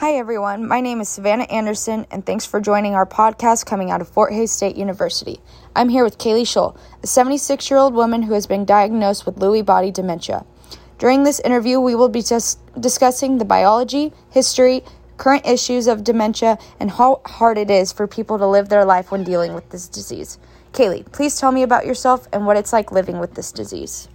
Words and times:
Hi, 0.00 0.12
everyone. 0.12 0.66
My 0.66 0.80
name 0.80 1.02
is 1.02 1.10
Savannah 1.10 1.44
Anderson, 1.50 2.06
and 2.10 2.24
thanks 2.24 2.46
for 2.46 2.58
joining 2.58 2.94
our 2.94 3.04
podcast 3.04 3.66
coming 3.66 3.90
out 3.90 4.00
of 4.00 4.08
Fort 4.08 4.32
Hays 4.32 4.50
State 4.50 4.74
University. 4.74 5.40
I'm 5.76 5.90
here 5.90 6.04
with 6.04 6.16
Kaylee 6.16 6.46
Scholl, 6.46 6.74
a 7.02 7.06
76 7.06 7.68
year 7.68 7.78
old 7.78 7.92
woman 7.92 8.22
who 8.22 8.32
has 8.32 8.46
been 8.46 8.64
diagnosed 8.64 9.26
with 9.26 9.36
Lewy 9.36 9.62
body 9.62 9.90
dementia. 9.90 10.46
During 10.96 11.24
this 11.24 11.38
interview, 11.40 11.78
we 11.80 11.94
will 11.94 12.08
be 12.08 12.22
dis- 12.22 12.56
discussing 12.80 13.36
the 13.36 13.44
biology, 13.44 14.14
history, 14.30 14.84
current 15.18 15.46
issues 15.46 15.86
of 15.86 16.02
dementia, 16.02 16.56
and 16.80 16.92
how 16.92 17.20
hard 17.26 17.58
it 17.58 17.70
is 17.70 17.92
for 17.92 18.06
people 18.06 18.38
to 18.38 18.46
live 18.46 18.70
their 18.70 18.86
life 18.86 19.10
when 19.10 19.22
dealing 19.22 19.52
with 19.52 19.68
this 19.68 19.86
disease. 19.86 20.38
Kaylee, 20.72 21.12
please 21.12 21.38
tell 21.38 21.52
me 21.52 21.62
about 21.62 21.84
yourself 21.84 22.26
and 22.32 22.46
what 22.46 22.56
it's 22.56 22.72
like 22.72 22.90
living 22.90 23.18
with 23.18 23.34
this 23.34 23.52
disease. 23.52 24.08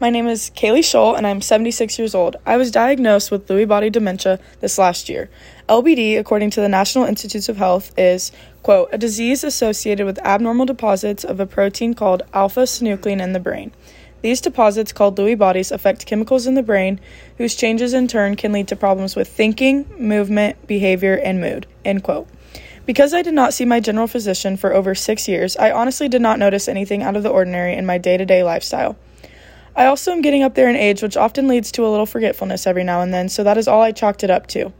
My 0.00 0.08
name 0.08 0.28
is 0.28 0.50
Kaylee 0.56 0.78
Scholl, 0.78 1.14
and 1.14 1.26
I'm 1.26 1.42
76 1.42 1.98
years 1.98 2.14
old. 2.14 2.36
I 2.46 2.56
was 2.56 2.70
diagnosed 2.70 3.30
with 3.30 3.46
Lewy 3.48 3.68
body 3.68 3.90
dementia 3.90 4.40
this 4.60 4.78
last 4.78 5.10
year. 5.10 5.28
LBD, 5.68 6.18
according 6.18 6.48
to 6.52 6.62
the 6.62 6.70
National 6.70 7.04
Institutes 7.04 7.50
of 7.50 7.58
Health, 7.58 7.92
is, 7.98 8.32
quote, 8.62 8.88
a 8.92 8.96
disease 8.96 9.44
associated 9.44 10.06
with 10.06 10.18
abnormal 10.20 10.64
deposits 10.64 11.22
of 11.22 11.38
a 11.38 11.44
protein 11.44 11.92
called 11.92 12.22
alpha 12.32 12.60
synuclein 12.60 13.20
in 13.20 13.34
the 13.34 13.40
brain. 13.40 13.72
These 14.22 14.40
deposits, 14.40 14.90
called 14.90 15.18
Lewy 15.18 15.36
bodies, 15.36 15.70
affect 15.70 16.06
chemicals 16.06 16.46
in 16.46 16.54
the 16.54 16.62
brain, 16.62 16.98
whose 17.36 17.54
changes 17.54 17.92
in 17.92 18.08
turn 18.08 18.36
can 18.36 18.52
lead 18.52 18.68
to 18.68 18.76
problems 18.76 19.14
with 19.14 19.28
thinking, 19.28 19.84
movement, 19.98 20.66
behavior, 20.66 21.16
and 21.16 21.42
mood, 21.42 21.66
end 21.84 22.04
quote. 22.04 22.26
Because 22.86 23.12
I 23.12 23.20
did 23.20 23.34
not 23.34 23.52
see 23.52 23.66
my 23.66 23.80
general 23.80 24.06
physician 24.06 24.56
for 24.56 24.72
over 24.72 24.94
six 24.94 25.28
years, 25.28 25.58
I 25.58 25.70
honestly 25.72 26.08
did 26.08 26.22
not 26.22 26.38
notice 26.38 26.68
anything 26.68 27.02
out 27.02 27.16
of 27.16 27.22
the 27.22 27.28
ordinary 27.28 27.74
in 27.74 27.84
my 27.84 27.98
day 27.98 28.16
to 28.16 28.24
day 28.24 28.42
lifestyle. 28.42 28.96
I 29.76 29.86
also 29.86 30.12
am 30.12 30.22
getting 30.22 30.42
up 30.42 30.54
there 30.54 30.68
in 30.68 30.76
age, 30.76 31.02
which 31.02 31.16
often 31.16 31.48
leads 31.48 31.72
to 31.72 31.86
a 31.86 31.88
little 31.88 32.06
forgetfulness 32.06 32.66
every 32.66 32.84
now 32.84 33.00
and 33.00 33.14
then, 33.14 33.28
so 33.28 33.44
that 33.44 33.56
is 33.56 33.68
all 33.68 33.82
I 33.82 33.92
chalked 33.92 34.24
it 34.24 34.30
up 34.30 34.46
to. 34.48 34.72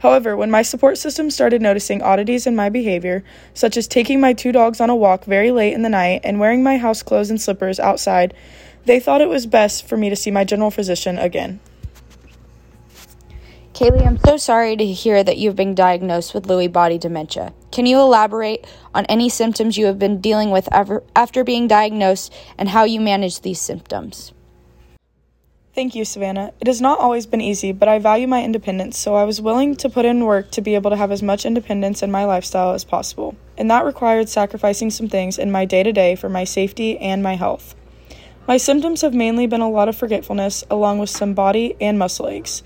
However, 0.00 0.36
when 0.36 0.50
my 0.50 0.62
support 0.62 0.98
system 0.98 1.30
started 1.30 1.62
noticing 1.62 2.02
oddities 2.02 2.46
in 2.46 2.54
my 2.54 2.68
behavior, 2.68 3.24
such 3.54 3.76
as 3.76 3.88
taking 3.88 4.20
my 4.20 4.34
two 4.34 4.52
dogs 4.52 4.80
on 4.80 4.90
a 4.90 4.96
walk 4.96 5.24
very 5.24 5.50
late 5.50 5.72
in 5.72 5.82
the 5.82 5.88
night 5.88 6.20
and 6.24 6.38
wearing 6.38 6.62
my 6.62 6.76
house 6.76 7.02
clothes 7.02 7.30
and 7.30 7.40
slippers 7.40 7.80
outside, 7.80 8.34
they 8.84 9.00
thought 9.00 9.22
it 9.22 9.30
was 9.30 9.46
best 9.46 9.88
for 9.88 9.96
me 9.96 10.10
to 10.10 10.16
see 10.16 10.30
my 10.30 10.44
general 10.44 10.70
physician 10.70 11.16
again. 11.16 11.58
Kaylee, 13.72 14.06
I'm 14.06 14.18
so 14.18 14.36
sorry 14.36 14.76
to 14.76 14.84
hear 14.84 15.24
that 15.24 15.38
you've 15.38 15.56
been 15.56 15.74
diagnosed 15.74 16.34
with 16.34 16.48
Lewy 16.48 16.70
body 16.70 16.98
dementia. 16.98 17.54
Can 17.74 17.86
you 17.86 17.98
elaborate 17.98 18.68
on 18.94 19.04
any 19.06 19.28
symptoms 19.28 19.76
you 19.76 19.86
have 19.86 19.98
been 19.98 20.20
dealing 20.20 20.52
with 20.52 20.68
after 20.72 21.42
being 21.42 21.66
diagnosed 21.66 22.32
and 22.56 22.68
how 22.68 22.84
you 22.84 23.00
manage 23.00 23.40
these 23.40 23.60
symptoms? 23.60 24.32
Thank 25.74 25.96
you, 25.96 26.04
Savannah. 26.04 26.52
It 26.60 26.68
has 26.68 26.80
not 26.80 27.00
always 27.00 27.26
been 27.26 27.40
easy, 27.40 27.72
but 27.72 27.88
I 27.88 27.98
value 27.98 28.28
my 28.28 28.44
independence, 28.44 28.96
so 28.96 29.16
I 29.16 29.24
was 29.24 29.40
willing 29.40 29.74
to 29.74 29.88
put 29.88 30.04
in 30.04 30.24
work 30.24 30.52
to 30.52 30.60
be 30.60 30.76
able 30.76 30.90
to 30.90 30.96
have 30.96 31.10
as 31.10 31.20
much 31.20 31.44
independence 31.44 32.00
in 32.00 32.12
my 32.12 32.24
lifestyle 32.24 32.74
as 32.74 32.84
possible. 32.84 33.34
And 33.58 33.68
that 33.72 33.84
required 33.84 34.28
sacrificing 34.28 34.90
some 34.90 35.08
things 35.08 35.36
in 35.36 35.50
my 35.50 35.64
day 35.64 35.82
to 35.82 35.90
day 35.90 36.14
for 36.14 36.28
my 36.28 36.44
safety 36.44 36.96
and 36.98 37.24
my 37.24 37.34
health. 37.34 37.74
My 38.46 38.56
symptoms 38.56 39.00
have 39.00 39.14
mainly 39.14 39.48
been 39.48 39.62
a 39.62 39.68
lot 39.68 39.88
of 39.88 39.96
forgetfulness, 39.96 40.62
along 40.70 41.00
with 41.00 41.10
some 41.10 41.34
body 41.34 41.74
and 41.80 41.98
muscle 41.98 42.28
aches. 42.28 42.62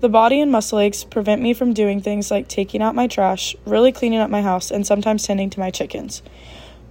The 0.00 0.08
body 0.08 0.40
and 0.40 0.50
muscle 0.50 0.78
aches 0.78 1.04
prevent 1.04 1.42
me 1.42 1.52
from 1.52 1.74
doing 1.74 2.00
things 2.00 2.30
like 2.30 2.48
taking 2.48 2.80
out 2.80 2.94
my 2.94 3.06
trash, 3.06 3.54
really 3.66 3.92
cleaning 3.92 4.18
up 4.18 4.30
my 4.30 4.40
house, 4.40 4.70
and 4.70 4.86
sometimes 4.86 5.26
tending 5.26 5.50
to 5.50 5.60
my 5.60 5.70
chickens. 5.70 6.22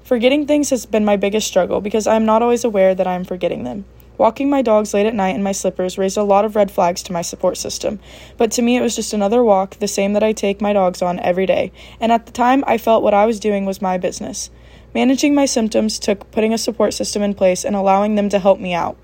Forgetting 0.03 0.45
things 0.45 0.69
has 0.69 0.85
been 0.85 1.05
my 1.05 1.17
biggest 1.17 1.47
struggle 1.47 1.81
because 1.81 2.05
I 2.05 2.15
am 2.15 2.25
not 2.25 2.43
always 2.43 2.63
aware 2.63 2.93
that 2.93 3.07
I 3.07 3.15
am 3.15 3.23
forgetting 3.23 3.63
them. 3.63 3.85
Walking 4.19 4.47
my 4.47 4.61
dogs 4.61 4.93
late 4.93 5.07
at 5.07 5.15
night 5.15 5.33
in 5.33 5.41
my 5.41 5.53
slippers 5.53 5.97
raised 5.97 6.17
a 6.17 6.23
lot 6.23 6.45
of 6.45 6.55
red 6.55 6.69
flags 6.69 7.01
to 7.03 7.11
my 7.11 7.23
support 7.23 7.57
system, 7.57 7.99
but 8.37 8.51
to 8.51 8.61
me 8.61 8.77
it 8.77 8.81
was 8.81 8.95
just 8.95 9.11
another 9.11 9.43
walk, 9.43 9.77
the 9.79 9.87
same 9.87 10.13
that 10.13 10.23
I 10.23 10.31
take 10.31 10.61
my 10.61 10.73
dogs 10.73 11.01
on 11.01 11.19
every 11.21 11.47
day, 11.47 11.71
and 11.99 12.11
at 12.11 12.27
the 12.27 12.31
time 12.31 12.63
I 12.67 12.77
felt 12.77 13.01
what 13.01 13.15
I 13.15 13.25
was 13.25 13.39
doing 13.39 13.65
was 13.65 13.81
my 13.81 13.97
business. 13.97 14.51
Managing 14.93 15.33
my 15.33 15.47
symptoms 15.47 15.97
took 15.97 16.29
putting 16.29 16.53
a 16.53 16.59
support 16.59 16.93
system 16.93 17.23
in 17.23 17.33
place 17.33 17.65
and 17.65 17.75
allowing 17.75 18.13
them 18.13 18.29
to 18.29 18.37
help 18.37 18.59
me 18.59 18.75
out 18.75 18.97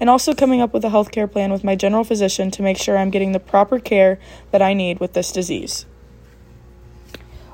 and 0.00 0.08
also 0.10 0.34
coming 0.34 0.60
up 0.60 0.72
with 0.72 0.84
a 0.84 0.88
healthcare 0.88 1.30
plan 1.30 1.52
with 1.52 1.64
my 1.64 1.74
general 1.74 2.04
physician 2.04 2.50
to 2.52 2.62
make 2.62 2.76
sure 2.76 2.96
I'm 2.96 3.10
getting 3.10 3.32
the 3.32 3.40
proper 3.40 3.78
care 3.78 4.18
that 4.50 4.62
I 4.62 4.74
need 4.74 5.00
with 5.00 5.12
this 5.12 5.32
disease. 5.32 5.86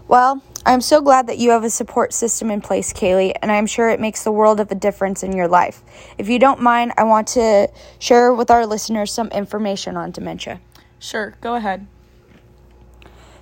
Well, 0.07 0.43
I'm 0.67 0.81
so 0.81 1.01
glad 1.01 1.27
that 1.27 1.39
you 1.39 1.51
have 1.51 1.65
a 1.65 1.71
support 1.71 2.13
system 2.13 2.51
in 2.51 2.61
place, 2.61 2.93
Kaylee, 2.93 3.35
and 3.41 3.51
I'm 3.51 3.67
sure 3.67 3.89
it 3.89 4.01
makes 4.01 4.25
the 4.25 4.33
world 4.33 4.61
of 4.61 4.71
a 4.71 4.75
difference 4.75 5.23
in 5.23 5.37
your 5.37 5.49
life. 5.49 5.83
If 6.19 6.29
you 6.29 6.39
don't 6.39 6.61
mind, 6.61 6.93
I 6.97 7.05
want 7.05 7.29
to 7.29 7.71
share 7.99 8.33
with 8.33 8.51
our 8.51 8.67
listeners 8.67 9.13
some 9.13 9.29
information 9.29 9.97
on 9.97 10.11
dementia. 10.11 10.61
Sure, 10.99 11.35
go 11.41 11.55
ahead. 11.55 11.87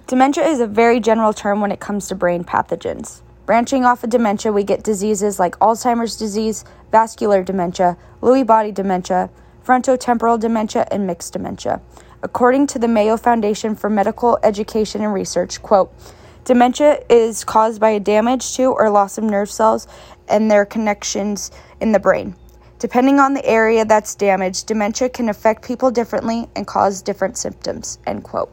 Dementia 0.07 0.45
is 0.45 0.61
a 0.61 0.67
very 0.67 1.01
general 1.01 1.33
term 1.33 1.61
when 1.61 1.73
it 1.73 1.81
comes 1.81 2.09
to 2.09 2.15
brain 2.15 2.45
pathogens. 2.45 3.23
Branching 3.53 3.85
off 3.85 4.03
of 4.03 4.09
dementia, 4.09 4.51
we 4.51 4.65
get 4.65 4.83
diseases 4.83 5.39
like 5.39 5.59
Alzheimer's 5.59 6.17
disease, 6.17 6.65
vascular 6.91 7.43
dementia, 7.43 7.99
Lewy 8.23 8.47
body 8.47 8.73
dementia, 8.73 9.29
frontotemporal 9.63 10.41
dementia, 10.41 10.89
and 10.91 11.07
mixed 11.07 11.35
dementia. 11.35 11.83
According 12.23 12.69
to 12.69 12.79
the 12.79 12.89
Mayo 12.89 13.19
Foundation 13.19 13.77
for 13.77 13.91
Medical 13.91 14.39
Education 14.43 15.03
and 15.03 15.13
Research, 15.13 15.61
quote, 15.61 15.93
dementia 16.45 17.03
is 17.11 17.45
caused 17.45 17.79
by 17.79 17.91
a 17.91 18.01
damage 18.01 18.57
to 18.57 18.73
or 18.73 18.89
loss 18.89 19.19
of 19.19 19.25
nerve 19.25 19.51
cells 19.51 19.87
and 20.29 20.51
their 20.51 20.65
connections 20.65 21.51
in 21.79 21.93
the 21.93 22.01
brain. 22.01 22.35
Depending 22.79 23.21
on 23.21 23.35
the 23.35 23.45
area 23.45 23.85
that's 23.85 24.15
damaged, 24.15 24.67
dementia 24.67 25.11
can 25.11 25.29
affect 25.29 25.63
people 25.63 25.91
differently 25.91 26.49
and 26.57 26.67
cause 26.67 27.03
different 27.03 27.37
symptoms, 27.37 27.99
end 28.07 28.25
quote. 28.25 28.51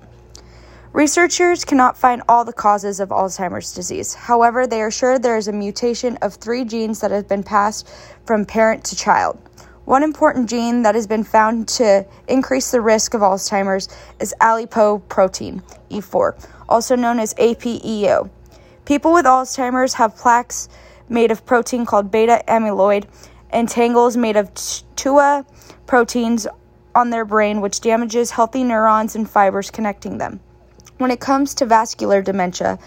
Researchers 0.91 1.65
cannot 1.65 1.95
find 1.95 2.23
all 2.27 2.43
the 2.43 2.51
causes 2.51 2.99
of 2.99 3.09
Alzheimer's 3.09 3.73
disease. 3.73 4.15
However, 4.15 4.65
they 4.65 4.81
are 4.81 4.89
sure 4.89 5.19
there 5.19 5.37
is 5.37 5.47
a 5.47 5.53
mutation 5.53 6.17
of 6.23 6.33
three 6.33 6.65
genes 6.65 6.99
that 7.01 7.11
have 7.11 7.27
been 7.27 7.43
passed 7.43 7.87
from 8.25 8.43
parent 8.43 8.83
to 8.85 8.95
child. 8.95 9.39
One 9.85 10.01
important 10.01 10.49
gene 10.49 10.81
that 10.81 10.95
has 10.95 11.05
been 11.05 11.23
found 11.23 11.67
to 11.69 12.07
increase 12.27 12.71
the 12.71 12.81
risk 12.81 13.13
of 13.13 13.21
Alzheimer's 13.21 13.87
is 14.19 14.33
alipoprotein 14.41 15.61
E4, 15.91 16.47
also 16.67 16.95
known 16.95 17.19
as 17.19 17.35
APEO. 17.35 18.27
People 18.85 19.13
with 19.13 19.25
Alzheimer's 19.25 19.93
have 19.93 20.17
plaques 20.17 20.69
made 21.07 21.29
of 21.29 21.45
protein 21.45 21.85
called 21.85 22.09
beta 22.09 22.43
amyloid 22.47 23.05
and 23.51 23.69
tangles 23.69 24.17
made 24.17 24.35
of 24.35 24.51
TUA 24.95 25.45
proteins 25.85 26.47
on 26.95 27.11
their 27.11 27.25
brain, 27.25 27.61
which 27.61 27.79
damages 27.79 28.31
healthy 28.31 28.63
neurons 28.63 29.15
and 29.15 29.29
fibers 29.29 29.69
connecting 29.69 30.17
them. 30.17 30.39
When 30.99 31.11
it 31.11 31.21
comes 31.21 31.53
to 31.55 31.65
vascular 31.65 32.21
dementia, 32.21 32.77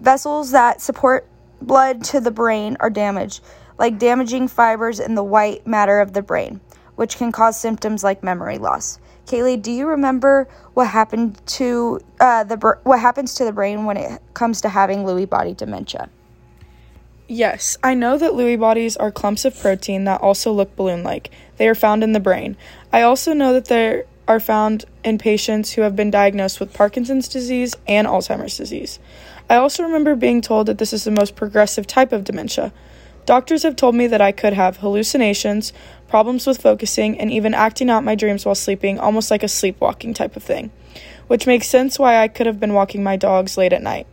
vessels 0.00 0.52
that 0.52 0.80
support 0.80 1.28
blood 1.60 2.02
to 2.04 2.18
the 2.18 2.30
brain 2.30 2.78
are 2.80 2.88
damaged, 2.88 3.42
like 3.78 3.98
damaging 3.98 4.48
fibers 4.48 4.98
in 4.98 5.14
the 5.14 5.22
white 5.22 5.66
matter 5.66 6.00
of 6.00 6.14
the 6.14 6.22
brain, 6.22 6.62
which 6.96 7.18
can 7.18 7.32
cause 7.32 7.60
symptoms 7.60 8.02
like 8.02 8.22
memory 8.22 8.56
loss. 8.56 8.98
Kaylee, 9.26 9.60
do 9.60 9.70
you 9.70 9.86
remember 9.86 10.48
what 10.72 10.86
happened 10.86 11.38
to 11.48 12.00
uh, 12.18 12.44
the 12.44 12.56
what 12.84 13.00
happens 13.00 13.34
to 13.34 13.44
the 13.44 13.52
brain 13.52 13.84
when 13.84 13.98
it 13.98 14.22
comes 14.32 14.62
to 14.62 14.70
having 14.70 15.00
Lewy 15.00 15.28
body 15.28 15.52
dementia? 15.52 16.08
Yes, 17.28 17.76
I 17.84 17.92
know 17.92 18.16
that 18.16 18.32
Lewy 18.32 18.58
bodies 18.58 18.96
are 18.96 19.12
clumps 19.12 19.44
of 19.44 19.58
protein 19.60 20.04
that 20.04 20.22
also 20.22 20.50
look 20.50 20.74
balloon 20.76 21.02
like. 21.02 21.30
They 21.58 21.68
are 21.68 21.74
found 21.74 22.02
in 22.02 22.12
the 22.12 22.20
brain. 22.20 22.56
I 22.90 23.02
also 23.02 23.34
know 23.34 23.52
that 23.52 23.66
there 23.66 24.06
are 24.26 24.40
found 24.40 24.84
in 25.04 25.18
patients 25.18 25.72
who 25.72 25.82
have 25.82 25.94
been 25.94 26.10
diagnosed 26.10 26.60
with 26.60 26.72
Parkinson's 26.72 27.28
disease 27.28 27.74
and 27.86 28.06
Alzheimer's 28.06 28.56
disease. 28.56 28.98
I 29.50 29.56
also 29.56 29.82
remember 29.82 30.16
being 30.16 30.40
told 30.40 30.66
that 30.66 30.78
this 30.78 30.92
is 30.92 31.04
the 31.04 31.10
most 31.10 31.36
progressive 31.36 31.86
type 31.86 32.12
of 32.12 32.24
dementia. 32.24 32.72
Doctors 33.26 33.62
have 33.62 33.76
told 33.76 33.94
me 33.94 34.06
that 34.06 34.20
I 34.20 34.32
could 34.32 34.52
have 34.52 34.78
hallucinations, 34.78 35.72
problems 36.08 36.46
with 36.46 36.60
focusing, 36.60 37.18
and 37.18 37.30
even 37.30 37.54
acting 37.54 37.90
out 37.90 38.04
my 38.04 38.14
dreams 38.14 38.44
while 38.44 38.54
sleeping, 38.54 38.98
almost 38.98 39.30
like 39.30 39.42
a 39.42 39.48
sleepwalking 39.48 40.14
type 40.14 40.36
of 40.36 40.42
thing, 40.42 40.70
which 41.26 41.46
makes 41.46 41.66
sense 41.66 41.98
why 41.98 42.22
I 42.22 42.28
could 42.28 42.46
have 42.46 42.60
been 42.60 42.74
walking 42.74 43.02
my 43.02 43.16
dogs 43.16 43.56
late 43.56 43.72
at 43.72 43.82
night. 43.82 44.06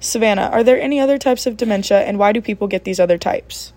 Savannah, 0.00 0.50
are 0.52 0.64
there 0.64 0.80
any 0.80 1.00
other 1.00 1.18
types 1.18 1.46
of 1.46 1.56
dementia, 1.56 2.00
and 2.00 2.18
why 2.18 2.32
do 2.32 2.40
people 2.40 2.68
get 2.68 2.84
these 2.84 3.00
other 3.00 3.18
types? 3.18 3.72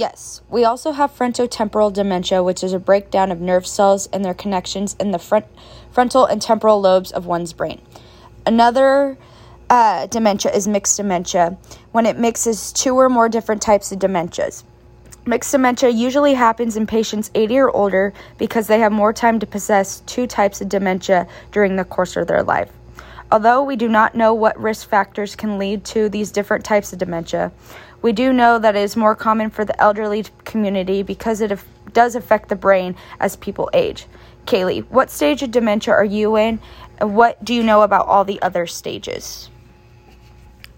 Yes, 0.00 0.40
we 0.48 0.64
also 0.64 0.92
have 0.92 1.14
frontotemporal 1.14 1.92
dementia, 1.92 2.42
which 2.42 2.64
is 2.64 2.72
a 2.72 2.78
breakdown 2.78 3.30
of 3.30 3.42
nerve 3.42 3.66
cells 3.66 4.08
and 4.14 4.24
their 4.24 4.32
connections 4.32 4.96
in 4.98 5.10
the 5.10 5.18
front, 5.18 5.44
frontal 5.92 6.24
and 6.24 6.40
temporal 6.40 6.80
lobes 6.80 7.12
of 7.12 7.26
one's 7.26 7.52
brain. 7.52 7.82
Another 8.46 9.18
uh, 9.68 10.06
dementia 10.06 10.52
is 10.52 10.66
mixed 10.66 10.96
dementia, 10.96 11.58
when 11.92 12.06
it 12.06 12.18
mixes 12.18 12.72
two 12.72 12.94
or 12.98 13.10
more 13.10 13.28
different 13.28 13.60
types 13.60 13.92
of 13.92 13.98
dementias. 13.98 14.62
Mixed 15.26 15.52
dementia 15.52 15.90
usually 15.90 16.32
happens 16.32 16.78
in 16.78 16.86
patients 16.86 17.30
80 17.34 17.58
or 17.58 17.70
older 17.70 18.14
because 18.38 18.68
they 18.68 18.78
have 18.78 18.92
more 18.92 19.12
time 19.12 19.38
to 19.38 19.46
possess 19.46 20.00
two 20.06 20.26
types 20.26 20.62
of 20.62 20.70
dementia 20.70 21.28
during 21.52 21.76
the 21.76 21.84
course 21.84 22.16
of 22.16 22.26
their 22.26 22.42
life. 22.42 22.72
Although 23.32 23.62
we 23.62 23.76
do 23.76 23.88
not 23.88 24.16
know 24.16 24.34
what 24.34 24.58
risk 24.58 24.88
factors 24.88 25.36
can 25.36 25.56
lead 25.56 25.84
to 25.84 26.08
these 26.08 26.32
different 26.32 26.64
types 26.64 26.92
of 26.92 26.98
dementia, 26.98 27.52
we 28.02 28.12
do 28.12 28.32
know 28.32 28.58
that 28.58 28.76
it 28.76 28.80
is 28.80 28.96
more 28.96 29.14
common 29.14 29.50
for 29.50 29.64
the 29.64 29.80
elderly 29.80 30.24
community 30.44 31.02
because 31.02 31.40
it 31.40 31.58
does 31.92 32.14
affect 32.14 32.48
the 32.48 32.56
brain 32.56 32.96
as 33.18 33.36
people 33.36 33.70
age. 33.72 34.06
Kaylee, 34.46 34.88
what 34.88 35.10
stage 35.10 35.42
of 35.42 35.50
dementia 35.50 35.94
are 35.94 36.04
you 36.04 36.36
in, 36.36 36.60
and 36.98 37.14
what 37.14 37.44
do 37.44 37.54
you 37.54 37.62
know 37.62 37.82
about 37.82 38.06
all 38.06 38.24
the 38.24 38.40
other 38.42 38.66
stages? 38.66 39.50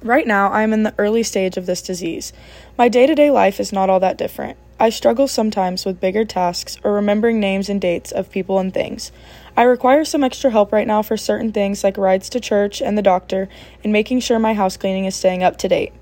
Right 0.03 0.27
now, 0.27 0.51
I 0.51 0.63
am 0.63 0.73
in 0.73 0.83
the 0.83 0.95
early 0.99 1.23
stage 1.23 1.57
of 1.57 1.67
this 1.67 1.81
disease. 1.81 2.33
My 2.77 2.89
day 2.89 3.07
to 3.07 3.15
day 3.15 3.31
life 3.31 3.61
is 3.61 3.73
not 3.73 3.89
all 3.89 4.01
that 4.01 4.19
different. 4.19 4.59
I 4.81 4.91
struggle 4.91 5.29
sometimes 5.29 5.87
with 5.87 6.01
bigger 6.01 6.25
tasks 6.25 6.77
or 6.83 6.95
remembering 6.95 7.39
names 7.39 7.69
and 7.69 7.81
dates 7.81 8.11
of 8.11 8.33
people 8.33 8.59
and 8.59 8.75
things. 8.75 9.13
I 9.57 9.63
require 9.63 10.05
some 10.05 10.25
extra 10.25 10.51
help 10.51 10.73
right 10.73 10.89
now 10.89 11.03
for 11.03 11.17
certain 11.17 11.53
things 11.53 11.85
like 11.85 11.97
rides 11.97 12.29
to 12.31 12.41
church 12.41 12.83
and 12.83 12.99
the 12.99 13.03
doctor 13.03 13.49
and 13.85 13.93
making 13.93 14.21
sure 14.21 14.41
my 14.41 14.55
house 14.55 14.77
cleaning 14.77 15.05
is 15.05 15.15
staying 15.15 15.45
up 15.45 15.57
to 15.59 15.69
date. 15.69 15.93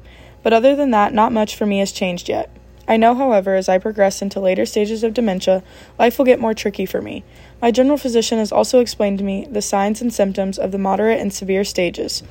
But 0.43 0.53
other 0.53 0.75
than 0.75 0.91
that, 0.91 1.13
not 1.13 1.33
much 1.33 1.57
for 1.57 1.67
me 1.67 1.79
has 1.79 1.93
changed 1.93 2.29
yet. 2.29 2.51
I 2.89 2.97
know, 2.97 3.15
however, 3.15 3.55
as 3.55 3.69
I 3.69 3.79
progress 3.79 4.21
into 4.21 4.41
later 4.41 4.67
stages 4.67 5.05
of 5.05 5.15
dementia, 5.15 5.63
life 5.99 6.19
will 6.19 6.25
get 6.25 6.41
more 6.41 6.55
tricky 6.55 6.87
for 6.87 7.01
me. 7.01 7.23
My 7.63 7.71
general 7.71 7.97
physician 7.97 8.39
has 8.39 8.51
also 8.51 8.81
explained 8.81 9.19
to 9.19 9.25
me 9.25 9.47
the 9.49 9.63
signs 9.63 10.01
and 10.01 10.13
symptoms 10.13 10.59
of 10.59 10.73
the 10.73 10.79
moderate 10.79 11.21
and 11.21 11.33
severe 11.33 11.63
stages. 11.63 12.25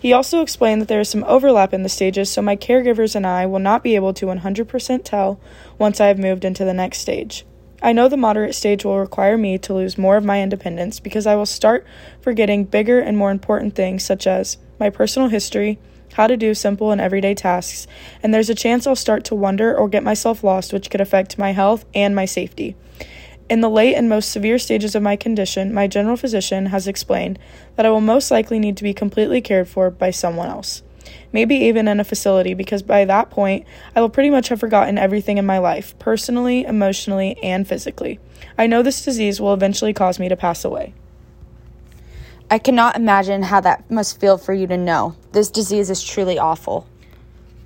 He 0.00 0.12
also 0.12 0.40
explained 0.40 0.80
that 0.80 0.88
there 0.88 1.00
is 1.00 1.10
some 1.10 1.24
overlap 1.24 1.74
in 1.74 1.82
the 1.82 1.88
stages, 1.88 2.30
so 2.30 2.40
my 2.40 2.56
caregivers 2.56 3.14
and 3.14 3.26
I 3.26 3.46
will 3.46 3.58
not 3.58 3.84
be 3.84 3.94
able 3.94 4.14
to 4.14 4.26
100% 4.26 5.04
tell 5.04 5.38
once 5.78 6.00
I 6.00 6.06
have 6.06 6.18
moved 6.18 6.44
into 6.44 6.64
the 6.64 6.74
next 6.74 6.98
stage. 6.98 7.44
I 7.82 7.92
know 7.92 8.08
the 8.08 8.16
moderate 8.16 8.54
stage 8.54 8.84
will 8.84 8.98
require 8.98 9.38
me 9.38 9.58
to 9.58 9.74
lose 9.74 9.96
more 9.96 10.16
of 10.16 10.24
my 10.24 10.42
independence 10.42 11.00
because 11.00 11.26
I 11.26 11.36
will 11.36 11.46
start 11.46 11.86
forgetting 12.20 12.64
bigger 12.64 12.98
and 12.98 13.16
more 13.16 13.30
important 13.30 13.74
things 13.74 14.04
such 14.04 14.26
as 14.26 14.58
my 14.78 14.90
personal 14.90 15.28
history, 15.28 15.78
how 16.14 16.26
to 16.26 16.36
do 16.36 16.54
simple 16.54 16.90
and 16.90 17.00
everyday 17.00 17.34
tasks, 17.34 17.86
and 18.22 18.32
there's 18.32 18.50
a 18.50 18.54
chance 18.54 18.86
I'll 18.86 18.96
start 18.96 19.24
to 19.24 19.34
wonder 19.34 19.76
or 19.76 19.88
get 19.88 20.02
myself 20.02 20.44
lost, 20.44 20.72
which 20.72 20.90
could 20.90 21.00
affect 21.00 21.38
my 21.38 21.52
health 21.52 21.84
and 21.94 22.14
my 22.14 22.24
safety. 22.24 22.76
In 23.48 23.62
the 23.62 23.68
late 23.68 23.94
and 23.94 24.08
most 24.08 24.30
severe 24.30 24.60
stages 24.60 24.94
of 24.94 25.02
my 25.02 25.16
condition, 25.16 25.74
my 25.74 25.88
general 25.88 26.16
physician 26.16 26.66
has 26.66 26.86
explained 26.86 27.38
that 27.74 27.84
I 27.84 27.90
will 27.90 28.00
most 28.00 28.30
likely 28.30 28.60
need 28.60 28.76
to 28.76 28.84
be 28.84 28.94
completely 28.94 29.40
cared 29.40 29.68
for 29.68 29.90
by 29.90 30.12
someone 30.12 30.48
else. 30.48 30.82
Maybe 31.32 31.56
even 31.56 31.88
in 31.88 31.98
a 31.98 32.04
facility, 32.04 32.54
because 32.54 32.82
by 32.82 33.04
that 33.04 33.30
point, 33.30 33.66
I 33.96 34.00
will 34.00 34.08
pretty 34.08 34.30
much 34.30 34.48
have 34.48 34.60
forgotten 34.60 34.98
everything 34.98 35.38
in 35.38 35.46
my 35.46 35.58
life, 35.58 35.98
personally, 35.98 36.64
emotionally, 36.64 37.36
and 37.42 37.66
physically. 37.66 38.20
I 38.56 38.68
know 38.68 38.82
this 38.82 39.04
disease 39.04 39.40
will 39.40 39.54
eventually 39.54 39.92
cause 39.92 40.20
me 40.20 40.28
to 40.28 40.36
pass 40.36 40.64
away. 40.64 40.94
I 42.52 42.58
cannot 42.58 42.96
imagine 42.96 43.44
how 43.44 43.60
that 43.60 43.88
must 43.88 44.18
feel 44.18 44.36
for 44.36 44.52
you 44.52 44.66
to 44.66 44.76
know. 44.76 45.14
This 45.30 45.50
disease 45.50 45.88
is 45.88 46.02
truly 46.02 46.36
awful. 46.36 46.84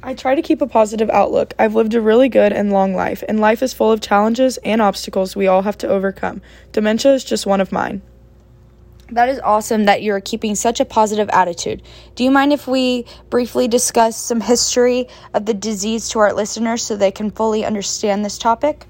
I 0.03 0.13
try 0.13 0.35
to 0.35 0.43
keep 0.43 0.61
a 0.61 0.67
positive 0.67 1.09
outlook. 1.09 1.55
I've 1.59 1.75
lived 1.75 1.95
a 1.95 2.03
really 2.03 2.29
good 2.29 2.53
and 2.53 2.71
long 2.71 2.95
life, 2.95 3.25
and 3.27 3.41
life 3.41 3.63
is 3.63 3.73
full 3.73 3.91
of 3.91 4.03
challenges 4.03 4.59
and 4.59 4.83
obstacles 4.83 5.35
we 5.35 5.47
all 5.47 5.63
have 5.63 5.79
to 5.79 5.89
overcome. 5.89 6.43
Dementia 6.73 7.15
is 7.15 7.25
just 7.25 7.47
one 7.47 7.63
of 7.63 7.73
mine. 7.73 8.03
That 9.11 9.31
is 9.31 9.41
awesome 9.41 9.87
that 9.87 10.03
you're 10.03 10.21
keeping 10.21 10.55
such 10.55 10.81
a 10.81 10.85
positive 10.85 11.31
attitude. 11.31 11.83
Do 12.15 12.23
you 12.23 12.31
mind 12.31 12.53
if 12.53 12.67
we 12.67 13.07
briefly 13.31 13.69
discuss 13.69 14.19
some 14.19 14.43
history 14.43 15.09
of 15.33 15.47
the 15.47 15.55
disease 15.55 16.11
to 16.11 16.19
our 16.19 16.35
listeners 16.35 16.83
so 16.83 16.95
they 16.95 17.11
can 17.11 17.31
fully 17.31 17.65
understand 17.65 18.23
this 18.23 18.37
topic? 18.37 18.85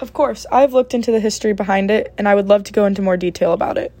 Of 0.00 0.12
course, 0.12 0.46
I've 0.52 0.72
looked 0.72 0.94
into 0.94 1.10
the 1.10 1.18
history 1.18 1.52
behind 1.52 1.90
it, 1.90 2.14
and 2.16 2.28
I 2.28 2.36
would 2.36 2.46
love 2.46 2.62
to 2.64 2.72
go 2.72 2.84
into 2.84 3.02
more 3.02 3.16
detail 3.16 3.52
about 3.52 3.76
it. 3.76 3.92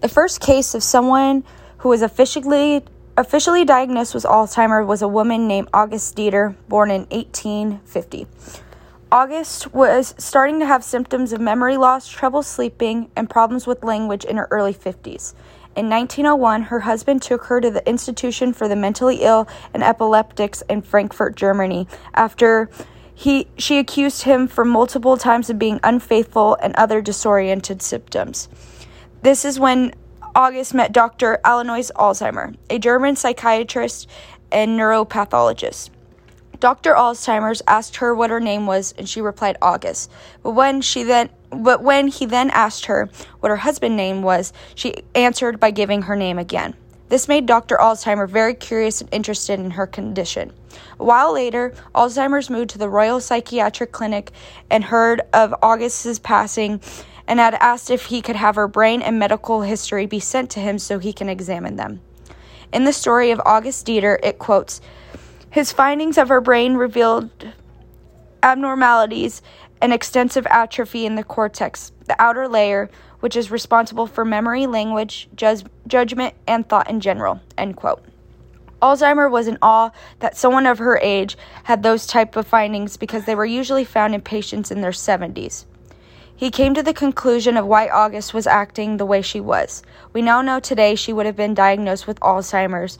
The 0.00 0.08
first 0.08 0.40
case 0.40 0.74
of 0.74 0.82
someone 0.82 1.44
who 1.78 1.90
was 1.90 2.00
officially 2.00 2.82
officially 3.18 3.66
diagnosed 3.66 4.14
with 4.14 4.24
Alzheimer's 4.24 4.86
was 4.86 5.02
a 5.02 5.08
woman 5.08 5.46
named 5.46 5.68
August 5.74 6.16
Deter, 6.16 6.56
born 6.68 6.90
in 6.90 7.02
1850. 7.10 8.26
August 9.12 9.74
was 9.74 10.14
starting 10.16 10.58
to 10.60 10.64
have 10.64 10.82
symptoms 10.82 11.34
of 11.34 11.40
memory 11.40 11.76
loss, 11.76 12.08
trouble 12.08 12.42
sleeping, 12.42 13.10
and 13.14 13.28
problems 13.28 13.66
with 13.66 13.84
language 13.84 14.24
in 14.24 14.38
her 14.38 14.48
early 14.50 14.72
50s. 14.72 15.34
In 15.76 15.90
1901, 15.90 16.62
her 16.62 16.80
husband 16.80 17.20
took 17.20 17.44
her 17.44 17.60
to 17.60 17.70
the 17.70 17.86
Institution 17.86 18.54
for 18.54 18.68
the 18.68 18.76
Mentally 18.76 19.16
Ill 19.16 19.46
and 19.74 19.82
Epileptics 19.82 20.62
in 20.70 20.80
Frankfurt, 20.80 21.36
Germany, 21.36 21.86
after 22.14 22.70
he, 23.14 23.48
she 23.58 23.78
accused 23.78 24.22
him 24.22 24.48
for 24.48 24.64
multiple 24.64 25.18
times 25.18 25.50
of 25.50 25.58
being 25.58 25.78
unfaithful 25.82 26.56
and 26.62 26.74
other 26.76 27.02
disoriented 27.02 27.82
symptoms. 27.82 28.48
This 29.22 29.44
is 29.44 29.60
when 29.60 29.92
August 30.34 30.72
met 30.72 30.92
Dr. 30.92 31.40
Alois 31.44 31.90
Alzheimer, 31.94 32.56
a 32.70 32.78
German 32.78 33.16
psychiatrist 33.16 34.08
and 34.50 34.78
neuropathologist. 34.78 35.90
Dr. 36.58 36.94
Alzheimer's 36.94 37.60
asked 37.66 37.96
her 37.96 38.14
what 38.14 38.30
her 38.30 38.40
name 38.40 38.66
was, 38.66 38.94
and 38.96 39.06
she 39.06 39.20
replied 39.20 39.58
August. 39.60 40.10
But 40.42 40.52
when 40.52 40.80
she 40.80 41.02
then 41.02 41.28
but 41.50 41.82
when 41.82 42.08
he 42.08 42.24
then 42.24 42.48
asked 42.50 42.86
her 42.86 43.10
what 43.40 43.50
her 43.50 43.56
husband's 43.56 43.96
name 43.96 44.22
was, 44.22 44.54
she 44.74 44.94
answered 45.14 45.60
by 45.60 45.70
giving 45.70 46.02
her 46.02 46.16
name 46.16 46.38
again. 46.38 46.74
This 47.10 47.28
made 47.28 47.44
Dr. 47.44 47.76
Alzheimer 47.76 48.28
very 48.28 48.54
curious 48.54 49.00
and 49.00 49.12
interested 49.12 49.58
in 49.58 49.72
her 49.72 49.86
condition. 49.86 50.52
A 50.98 51.04
while 51.04 51.34
later, 51.34 51.74
Alzheimer's 51.94 52.48
moved 52.48 52.70
to 52.70 52.78
the 52.78 52.88
Royal 52.88 53.20
Psychiatric 53.20 53.90
Clinic 53.90 54.30
and 54.70 54.84
heard 54.84 55.20
of 55.32 55.54
August's 55.60 56.20
passing 56.20 56.80
and 57.30 57.38
had 57.38 57.54
asked 57.54 57.90
if 57.90 58.06
he 58.06 58.20
could 58.20 58.34
have 58.34 58.56
her 58.56 58.66
brain 58.66 59.00
and 59.00 59.16
medical 59.16 59.62
history 59.62 60.04
be 60.04 60.18
sent 60.18 60.50
to 60.50 60.58
him 60.58 60.80
so 60.80 60.98
he 60.98 61.12
can 61.12 61.28
examine 61.28 61.76
them. 61.76 62.00
In 62.72 62.82
the 62.82 62.92
story 62.92 63.30
of 63.30 63.40
August 63.46 63.86
Deter, 63.86 64.18
it 64.20 64.40
quotes 64.40 64.80
His 65.48 65.70
findings 65.70 66.18
of 66.18 66.28
her 66.28 66.40
brain 66.40 66.74
revealed 66.74 67.30
abnormalities 68.42 69.42
and 69.80 69.92
extensive 69.92 70.44
atrophy 70.48 71.06
in 71.06 71.14
the 71.14 71.22
cortex, 71.22 71.92
the 72.06 72.20
outer 72.20 72.48
layer, 72.48 72.90
which 73.20 73.36
is 73.36 73.52
responsible 73.52 74.08
for 74.08 74.24
memory, 74.24 74.66
language, 74.66 75.28
ju- 75.36 75.62
judgment, 75.86 76.34
and 76.48 76.68
thought 76.68 76.90
in 76.90 76.98
general. 76.98 77.40
End 77.56 77.76
quote. 77.76 78.04
Alzheimer 78.82 79.30
was 79.30 79.46
in 79.46 79.56
awe 79.62 79.90
that 80.18 80.36
someone 80.36 80.66
of 80.66 80.78
her 80.78 80.98
age 80.98 81.38
had 81.62 81.84
those 81.84 82.08
type 82.08 82.34
of 82.34 82.48
findings 82.48 82.96
because 82.96 83.24
they 83.24 83.36
were 83.36 83.46
usually 83.46 83.84
found 83.84 84.16
in 84.16 84.20
patients 84.20 84.72
in 84.72 84.80
their 84.80 84.90
70s. 84.90 85.66
He 86.40 86.50
came 86.50 86.72
to 86.72 86.82
the 86.82 86.94
conclusion 86.94 87.58
of 87.58 87.66
why 87.66 87.90
August 87.90 88.32
was 88.32 88.46
acting 88.46 88.96
the 88.96 89.04
way 89.04 89.20
she 89.20 89.40
was. 89.40 89.82
We 90.14 90.22
now 90.22 90.40
know 90.40 90.58
today 90.58 90.94
she 90.94 91.12
would 91.12 91.26
have 91.26 91.36
been 91.36 91.52
diagnosed 91.52 92.06
with 92.06 92.18
Alzheimer's, 92.20 92.96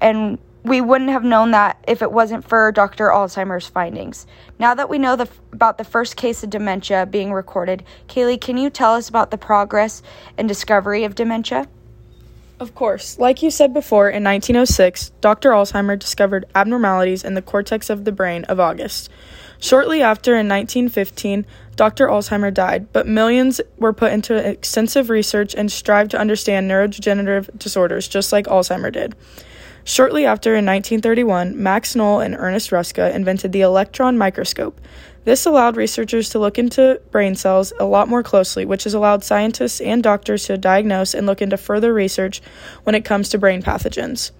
and 0.00 0.40
we 0.64 0.80
wouldn't 0.80 1.10
have 1.10 1.22
known 1.22 1.52
that 1.52 1.84
if 1.86 2.02
it 2.02 2.10
wasn't 2.10 2.48
for 2.48 2.72
Dr. 2.72 3.10
Alzheimer's 3.10 3.68
findings. 3.68 4.26
Now 4.58 4.74
that 4.74 4.88
we 4.88 4.98
know 4.98 5.14
the, 5.14 5.28
about 5.52 5.78
the 5.78 5.84
first 5.84 6.16
case 6.16 6.42
of 6.42 6.50
dementia 6.50 7.06
being 7.06 7.32
recorded, 7.32 7.84
Kaylee, 8.08 8.40
can 8.40 8.58
you 8.58 8.70
tell 8.70 8.94
us 8.94 9.08
about 9.08 9.30
the 9.30 9.38
progress 9.38 10.02
and 10.36 10.48
discovery 10.48 11.04
of 11.04 11.14
dementia? 11.14 11.68
Of 12.58 12.74
course. 12.74 13.20
Like 13.20 13.40
you 13.40 13.52
said 13.52 13.72
before, 13.72 14.10
in 14.10 14.24
1906, 14.24 15.12
Dr. 15.20 15.50
Alzheimer 15.50 15.96
discovered 15.96 16.44
abnormalities 16.56 17.22
in 17.22 17.34
the 17.34 17.40
cortex 17.40 17.88
of 17.88 18.04
the 18.04 18.10
brain 18.10 18.42
of 18.46 18.58
August. 18.58 19.08
Shortly 19.60 20.02
after, 20.02 20.32
in 20.32 20.48
1915, 20.48 21.46
Dr. 21.80 22.08
Alzheimer 22.08 22.52
died, 22.52 22.92
but 22.92 23.06
millions 23.06 23.58
were 23.78 23.94
put 23.94 24.12
into 24.12 24.36
extensive 24.36 25.08
research 25.08 25.54
and 25.54 25.72
strive 25.72 26.10
to 26.10 26.18
understand 26.18 26.70
neurodegenerative 26.70 27.58
disorders 27.58 28.06
just 28.06 28.32
like 28.32 28.44
Alzheimer 28.44 28.92
did. 28.92 29.14
Shortly 29.84 30.26
after, 30.26 30.50
in 30.50 30.66
1931, 30.66 31.62
Max 31.62 31.96
Knoll 31.96 32.20
and 32.20 32.36
Ernest 32.36 32.70
Ruska 32.70 33.14
invented 33.14 33.52
the 33.52 33.62
electron 33.62 34.18
microscope. 34.18 34.78
This 35.24 35.46
allowed 35.46 35.78
researchers 35.78 36.28
to 36.28 36.38
look 36.38 36.58
into 36.58 37.00
brain 37.12 37.34
cells 37.34 37.72
a 37.80 37.86
lot 37.86 38.08
more 38.08 38.22
closely, 38.22 38.66
which 38.66 38.84
has 38.84 38.92
allowed 38.92 39.24
scientists 39.24 39.80
and 39.80 40.02
doctors 40.02 40.44
to 40.48 40.58
diagnose 40.58 41.14
and 41.14 41.26
look 41.26 41.40
into 41.40 41.56
further 41.56 41.94
research 41.94 42.42
when 42.82 42.94
it 42.94 43.06
comes 43.06 43.30
to 43.30 43.38
brain 43.38 43.62
pathogens. 43.62 44.32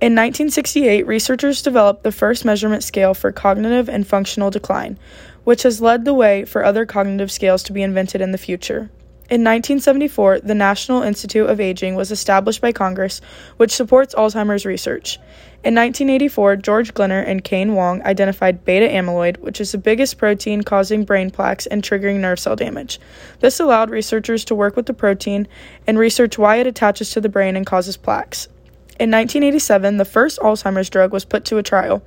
In 0.00 0.12
1968, 0.12 1.06
researchers 1.06 1.62
developed 1.62 2.02
the 2.02 2.12
first 2.12 2.44
measurement 2.44 2.84
scale 2.84 3.14
for 3.14 3.32
cognitive 3.32 3.88
and 3.88 4.06
functional 4.06 4.50
decline, 4.50 4.98
which 5.44 5.62
has 5.62 5.80
led 5.80 6.04
the 6.04 6.14
way 6.14 6.44
for 6.44 6.64
other 6.64 6.84
cognitive 6.84 7.30
scales 7.30 7.62
to 7.62 7.72
be 7.72 7.82
invented 7.82 8.20
in 8.20 8.32
the 8.32 8.38
future. 8.38 8.90
In 9.30 9.40
1974, 9.40 10.40
the 10.40 10.54
National 10.54 11.02
Institute 11.02 11.48
of 11.48 11.58
Aging 11.58 11.94
was 11.94 12.10
established 12.10 12.60
by 12.60 12.72
Congress, 12.72 13.22
which 13.56 13.72
supports 13.72 14.14
Alzheimer's 14.14 14.66
research. 14.66 15.16
In 15.64 15.74
1984, 15.74 16.56
George 16.56 16.92
Glenner 16.92 17.22
and 17.26 17.42
Caine 17.42 17.74
Wong 17.74 18.02
identified 18.02 18.66
beta 18.66 18.86
amyloid, 18.86 19.38
which 19.38 19.62
is 19.62 19.72
the 19.72 19.78
biggest 19.78 20.18
protein 20.18 20.60
causing 20.60 21.04
brain 21.04 21.30
plaques 21.30 21.64
and 21.64 21.82
triggering 21.82 22.20
nerve 22.20 22.38
cell 22.38 22.54
damage. 22.54 23.00
This 23.40 23.60
allowed 23.60 23.88
researchers 23.88 24.44
to 24.44 24.54
work 24.54 24.76
with 24.76 24.84
the 24.84 24.92
protein 24.92 25.48
and 25.86 25.98
research 25.98 26.36
why 26.36 26.56
it 26.56 26.66
attaches 26.66 27.10
to 27.12 27.22
the 27.22 27.30
brain 27.30 27.56
and 27.56 27.64
causes 27.64 27.96
plaques. 27.96 28.46
In 29.00 29.10
1987, 29.10 29.96
the 29.96 30.04
first 30.04 30.38
Alzheimer's 30.40 30.90
drug 30.90 31.14
was 31.14 31.24
put 31.24 31.46
to 31.46 31.56
a 31.56 31.62
trial. 31.62 32.02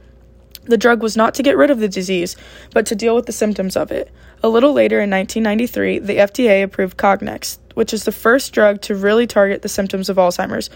The 0.67 0.77
drug 0.77 1.01
was 1.01 1.17
not 1.17 1.33
to 1.35 1.43
get 1.43 1.57
rid 1.57 1.71
of 1.71 1.79
the 1.79 1.87
disease, 1.87 2.35
but 2.73 2.85
to 2.87 2.95
deal 2.95 3.15
with 3.15 3.25
the 3.25 3.31
symptoms 3.31 3.77
of 3.77 3.91
it. 3.91 4.11
A 4.43 4.49
little 4.49 4.73
later 4.73 4.99
in 4.99 5.09
1993, 5.09 5.99
the 5.99 6.17
FDA 6.17 6.61
approved 6.61 6.97
Cognex, 6.97 7.57
which 7.73 7.93
is 7.93 8.03
the 8.03 8.11
first 8.11 8.53
drug 8.53 8.81
to 8.81 8.95
really 8.95 9.25
target 9.25 9.61
the 9.61 9.69
symptoms 9.69 10.09
of 10.09 10.17
Alzheimer's. 10.17 10.69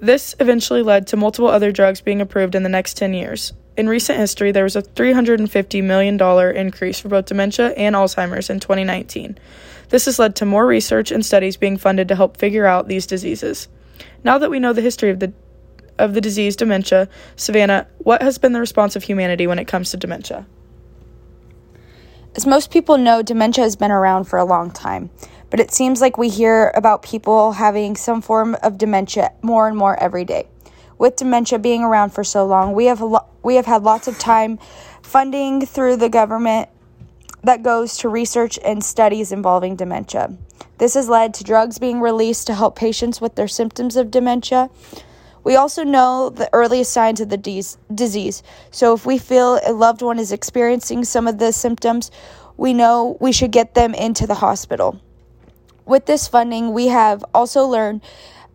This 0.00 0.34
eventually 0.40 0.82
led 0.82 1.06
to 1.08 1.16
multiple 1.16 1.48
other 1.48 1.72
drugs 1.72 2.00
being 2.00 2.20
approved 2.20 2.54
in 2.54 2.62
the 2.62 2.68
next 2.68 2.96
10 2.96 3.14
years. 3.14 3.52
in 3.76 3.88
recent 3.88 4.18
history, 4.18 4.50
there 4.50 4.64
was 4.64 4.74
a 4.74 4.82
$350 4.82 5.84
million 5.84 6.20
increase 6.56 6.98
for 6.98 7.08
both 7.08 7.26
dementia 7.26 7.68
and 7.70 7.94
Alzheimer's 7.94 8.50
in 8.50 8.58
2019. 8.58 9.38
This 9.90 10.06
has 10.06 10.18
led 10.18 10.34
to 10.36 10.44
more 10.44 10.66
research 10.66 11.12
and 11.12 11.24
studies 11.24 11.56
being 11.56 11.76
funded 11.76 12.08
to 12.08 12.16
help 12.16 12.36
figure 12.36 12.66
out 12.66 12.88
these 12.88 13.06
diseases. 13.06 13.68
Now 14.24 14.38
that 14.38 14.50
we 14.50 14.58
know 14.58 14.72
the 14.72 14.82
history 14.82 15.10
of 15.10 15.20
the 15.20 15.32
of 15.98 16.14
the 16.14 16.20
disease 16.20 16.56
dementia, 16.56 17.08
Savannah, 17.36 17.86
what 17.98 18.22
has 18.22 18.38
been 18.38 18.52
the 18.52 18.60
response 18.60 18.96
of 18.96 19.02
humanity 19.02 19.46
when 19.46 19.58
it 19.58 19.66
comes 19.66 19.90
to 19.90 19.96
dementia? 19.96 20.46
As 22.36 22.46
most 22.46 22.70
people 22.70 22.98
know, 22.98 23.22
dementia 23.22 23.64
has 23.64 23.76
been 23.76 23.90
around 23.90 24.24
for 24.24 24.38
a 24.38 24.44
long 24.44 24.70
time, 24.70 25.10
but 25.50 25.60
it 25.60 25.72
seems 25.72 26.00
like 26.00 26.18
we 26.18 26.28
hear 26.28 26.70
about 26.74 27.02
people 27.02 27.52
having 27.52 27.96
some 27.96 28.20
form 28.20 28.56
of 28.62 28.78
dementia 28.78 29.32
more 29.42 29.66
and 29.66 29.76
more 29.76 30.00
every 30.00 30.24
day. 30.24 30.46
With 30.98 31.16
dementia 31.16 31.58
being 31.58 31.82
around 31.82 32.10
for 32.10 32.24
so 32.24 32.46
long, 32.46 32.74
we 32.74 32.86
have 32.86 33.00
lo- 33.00 33.26
we 33.42 33.56
have 33.56 33.66
had 33.66 33.82
lots 33.82 34.08
of 34.08 34.18
time 34.18 34.58
funding 35.02 35.64
through 35.64 35.96
the 35.96 36.08
government 36.08 36.68
that 37.42 37.62
goes 37.62 37.96
to 37.98 38.08
research 38.08 38.58
and 38.64 38.84
studies 38.84 39.32
involving 39.32 39.76
dementia. 39.76 40.36
This 40.78 40.94
has 40.94 41.08
led 41.08 41.34
to 41.34 41.44
drugs 41.44 41.78
being 41.78 42.00
released 42.00 42.46
to 42.46 42.54
help 42.54 42.76
patients 42.76 43.20
with 43.20 43.34
their 43.34 43.48
symptoms 43.48 43.96
of 43.96 44.10
dementia. 44.10 44.70
We 45.44 45.56
also 45.56 45.84
know 45.84 46.30
the 46.30 46.48
earliest 46.52 46.92
signs 46.92 47.20
of 47.20 47.28
the 47.28 47.36
de- 47.36 47.62
disease. 47.94 48.42
So, 48.70 48.94
if 48.94 49.06
we 49.06 49.18
feel 49.18 49.60
a 49.64 49.72
loved 49.72 50.02
one 50.02 50.18
is 50.18 50.32
experiencing 50.32 51.04
some 51.04 51.26
of 51.26 51.38
the 51.38 51.52
symptoms, 51.52 52.10
we 52.56 52.74
know 52.74 53.16
we 53.20 53.32
should 53.32 53.52
get 53.52 53.74
them 53.74 53.94
into 53.94 54.26
the 54.26 54.34
hospital. 54.34 55.00
With 55.86 56.06
this 56.06 56.28
funding, 56.28 56.72
we 56.72 56.88
have 56.88 57.24
also 57.32 57.64
learned 57.64 58.02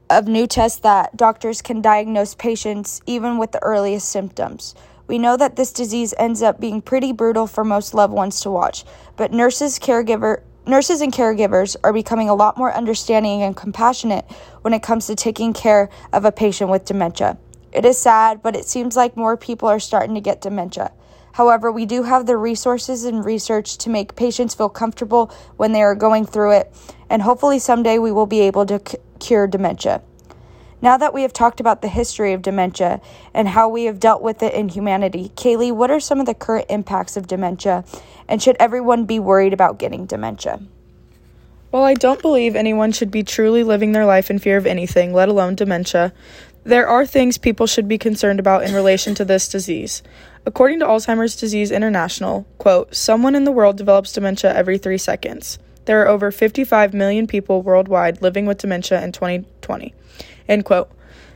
of 0.09 0.27
new 0.27 0.45
tests 0.45 0.79
that 0.79 1.15
doctors 1.17 1.61
can 1.61 1.81
diagnose 1.81 2.35
patients 2.35 3.01
even 3.05 3.37
with 3.37 3.51
the 3.51 3.63
earliest 3.63 4.09
symptoms. 4.09 4.75
We 5.07 5.17
know 5.17 5.35
that 5.37 5.55
this 5.55 5.73
disease 5.73 6.13
ends 6.17 6.41
up 6.41 6.59
being 6.59 6.81
pretty 6.81 7.11
brutal 7.11 7.47
for 7.47 7.63
most 7.63 7.93
loved 7.93 8.13
ones 8.13 8.39
to 8.41 8.51
watch, 8.51 8.83
but 9.17 9.31
nurses, 9.31 9.79
caregiver, 9.79 10.41
nurses 10.65 11.01
and 11.01 11.13
caregivers 11.13 11.75
are 11.83 11.93
becoming 11.93 12.29
a 12.29 12.35
lot 12.35 12.57
more 12.57 12.73
understanding 12.73 13.41
and 13.41 13.55
compassionate 13.55 14.25
when 14.61 14.73
it 14.73 14.83
comes 14.83 15.07
to 15.07 15.15
taking 15.15 15.53
care 15.53 15.89
of 16.11 16.25
a 16.25 16.31
patient 16.31 16.69
with 16.69 16.85
dementia. 16.85 17.37
It 17.71 17.85
is 17.85 17.97
sad, 17.97 18.41
but 18.41 18.55
it 18.55 18.65
seems 18.65 18.95
like 18.95 19.17
more 19.17 19.35
people 19.35 19.67
are 19.67 19.79
starting 19.79 20.15
to 20.15 20.21
get 20.21 20.41
dementia. 20.41 20.91
However, 21.33 21.71
we 21.71 21.85
do 21.85 22.03
have 22.03 22.27
the 22.27 22.37
resources 22.37 23.05
and 23.05 23.25
research 23.25 23.77
to 23.79 23.89
make 23.89 24.15
patients 24.15 24.53
feel 24.53 24.69
comfortable 24.69 25.31
when 25.57 25.71
they 25.71 25.81
are 25.81 25.95
going 25.95 26.25
through 26.25 26.51
it, 26.51 26.71
and 27.09 27.23
hopefully 27.23 27.57
someday 27.57 27.97
we 27.97 28.11
will 28.11 28.27
be 28.27 28.41
able 28.41 28.67
to 28.67 28.79
c- 28.87 28.97
cure 29.19 29.47
dementia. 29.47 30.03
Now 30.83 30.97
that 30.97 31.13
we 31.13 31.21
have 31.21 31.31
talked 31.31 31.61
about 31.61 31.81
the 31.81 31.87
history 31.87 32.33
of 32.33 32.41
dementia 32.41 32.99
and 33.33 33.47
how 33.47 33.69
we 33.69 33.85
have 33.85 34.01
dealt 34.01 34.21
with 34.21 34.43
it 34.43 34.53
in 34.53 34.67
humanity, 34.67 35.31
Kaylee, 35.37 35.71
what 35.71 35.89
are 35.89 36.01
some 36.01 36.19
of 36.19 36.25
the 36.25 36.33
current 36.33 36.65
impacts 36.67 37.15
of 37.15 37.25
dementia? 37.25 37.85
And 38.27 38.43
should 38.43 38.57
everyone 38.59 39.05
be 39.05 39.17
worried 39.17 39.53
about 39.53 39.79
getting 39.79 40.05
dementia? 40.05 40.59
While 41.71 41.85
I 41.85 41.93
don't 41.93 42.21
believe 42.21 42.57
anyone 42.57 42.91
should 42.91 43.11
be 43.11 43.23
truly 43.23 43.63
living 43.63 43.93
their 43.93 44.05
life 44.05 44.29
in 44.29 44.39
fear 44.39 44.57
of 44.57 44.65
anything, 44.65 45.13
let 45.13 45.29
alone 45.29 45.55
dementia, 45.55 46.11
there 46.65 46.85
are 46.85 47.05
things 47.05 47.37
people 47.37 47.65
should 47.65 47.87
be 47.87 47.97
concerned 47.97 48.41
about 48.41 48.63
in 48.63 48.73
relation 48.73 49.15
to 49.15 49.23
this 49.23 49.47
disease. 49.47 50.03
According 50.45 50.79
to 50.79 50.85
Alzheimer's 50.85 51.37
Disease 51.37 51.71
International, 51.71 52.45
quote, 52.57 52.93
someone 52.93 53.35
in 53.35 53.45
the 53.45 53.53
world 53.53 53.77
develops 53.77 54.11
dementia 54.11 54.53
every 54.53 54.77
3 54.77 54.97
seconds. 54.97 55.59
There 55.85 56.01
are 56.01 56.09
over 56.09 56.29
55 56.29 56.93
million 56.93 57.25
people 57.25 57.61
worldwide 57.61 58.21
living 58.21 58.45
with 58.45 58.57
dementia 58.57 59.01
in 59.01 59.13
2020. 59.63 59.93
End 60.47 60.65
quote. 60.65 60.91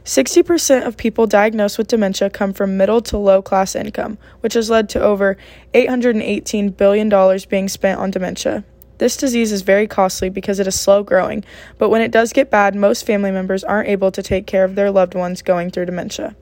60% 0.06 0.86
of 0.86 0.96
people 0.96 1.28
diagnosed 1.28 1.78
with 1.78 1.88
dementia 1.88 2.30
come 2.30 2.54
from 2.54 2.78
middle 2.78 3.02
to 3.02 3.18
low 3.18 3.42
class 3.42 3.76
income, 3.76 4.18
which 4.40 4.54
has 4.54 4.70
led 4.70 4.88
to 4.90 5.02
over 5.02 5.36
$818 5.74 6.78
billion 6.78 7.40
being 7.50 7.68
spent 7.68 8.00
on 8.00 8.12
dementia. 8.12 8.64
This 9.00 9.18
disease 9.18 9.52
is 9.52 9.64
very 9.64 9.86
costly 9.86 10.30
because 10.30 10.60
it 10.60 10.68
is 10.68 10.80
slow 10.80 11.04
growing, 11.04 11.44
but 11.78 11.90
when 11.90 12.02
it 12.02 12.12
does 12.12 12.32
get 12.32 12.50
bad, 12.50 12.74
most 12.74 13.06
family 13.06 13.32
members 13.32 13.66
aren't 13.66 13.90
able 13.90 14.12
to 14.12 14.24
take 14.24 14.48
care 14.48 14.64
of 14.64 14.76
their 14.76 14.92
loved 14.92 15.14
ones 15.14 15.42
going 15.42 15.72
through 15.72 15.86
dementia. 15.86 16.36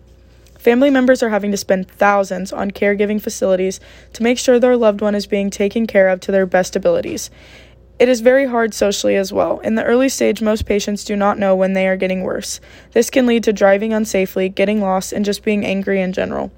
Family 0.60 0.90
members 0.90 1.22
are 1.22 1.30
having 1.30 1.52
to 1.52 1.58
spend 1.58 1.88
thousands 1.88 2.54
on 2.54 2.72
caregiving 2.72 3.22
facilities 3.22 3.80
to 4.14 4.24
make 4.24 4.40
sure 4.40 4.60
their 4.60 4.78
loved 4.78 5.02
one 5.02 5.14
is 5.14 5.28
being 5.28 5.50
taken 5.50 5.86
care 5.86 6.08
of 6.08 6.20
to 6.22 6.32
their 6.32 6.46
best 6.46 6.76
abilities. 6.76 7.30
It 7.98 8.10
is 8.10 8.20
very 8.20 8.46
hard 8.46 8.74
socially 8.74 9.16
as 9.16 9.32
well. 9.32 9.60
In 9.60 9.76
the 9.76 9.84
early 9.84 10.10
stage, 10.10 10.42
most 10.42 10.66
patients 10.66 11.06
do 11.06 11.16
not 11.16 11.40
know 11.40 11.56
when 11.56 11.74
they 11.74 11.88
are 11.88 11.96
getting 11.96 12.24
worse. 12.24 12.60
This 12.92 13.10
can 13.10 13.26
lead 13.26 13.46
to 13.46 13.54
driving 13.54 13.92
unsafely, 13.92 14.54
getting 14.54 14.82
lost, 14.82 15.14
and 15.14 15.24
just 15.24 15.44
being 15.44 15.66
angry 15.66 16.02
in 16.02 16.12
general. 16.12 16.52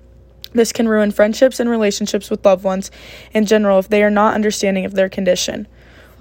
This 0.53 0.74
can 0.74 0.88
ruin 0.88 1.12
friendships 1.12 1.60
and 1.60 1.70
relationships 1.70 2.32
with 2.32 2.44
loved 2.44 2.63
ones 2.63 2.89
in 3.34 3.46
general 3.46 3.77
if 3.77 3.89
they 3.89 4.01
are 4.03 4.10
not 4.10 4.34
understanding 4.34 4.86
of 4.86 4.96
their 4.96 5.10
condition. 5.10 5.67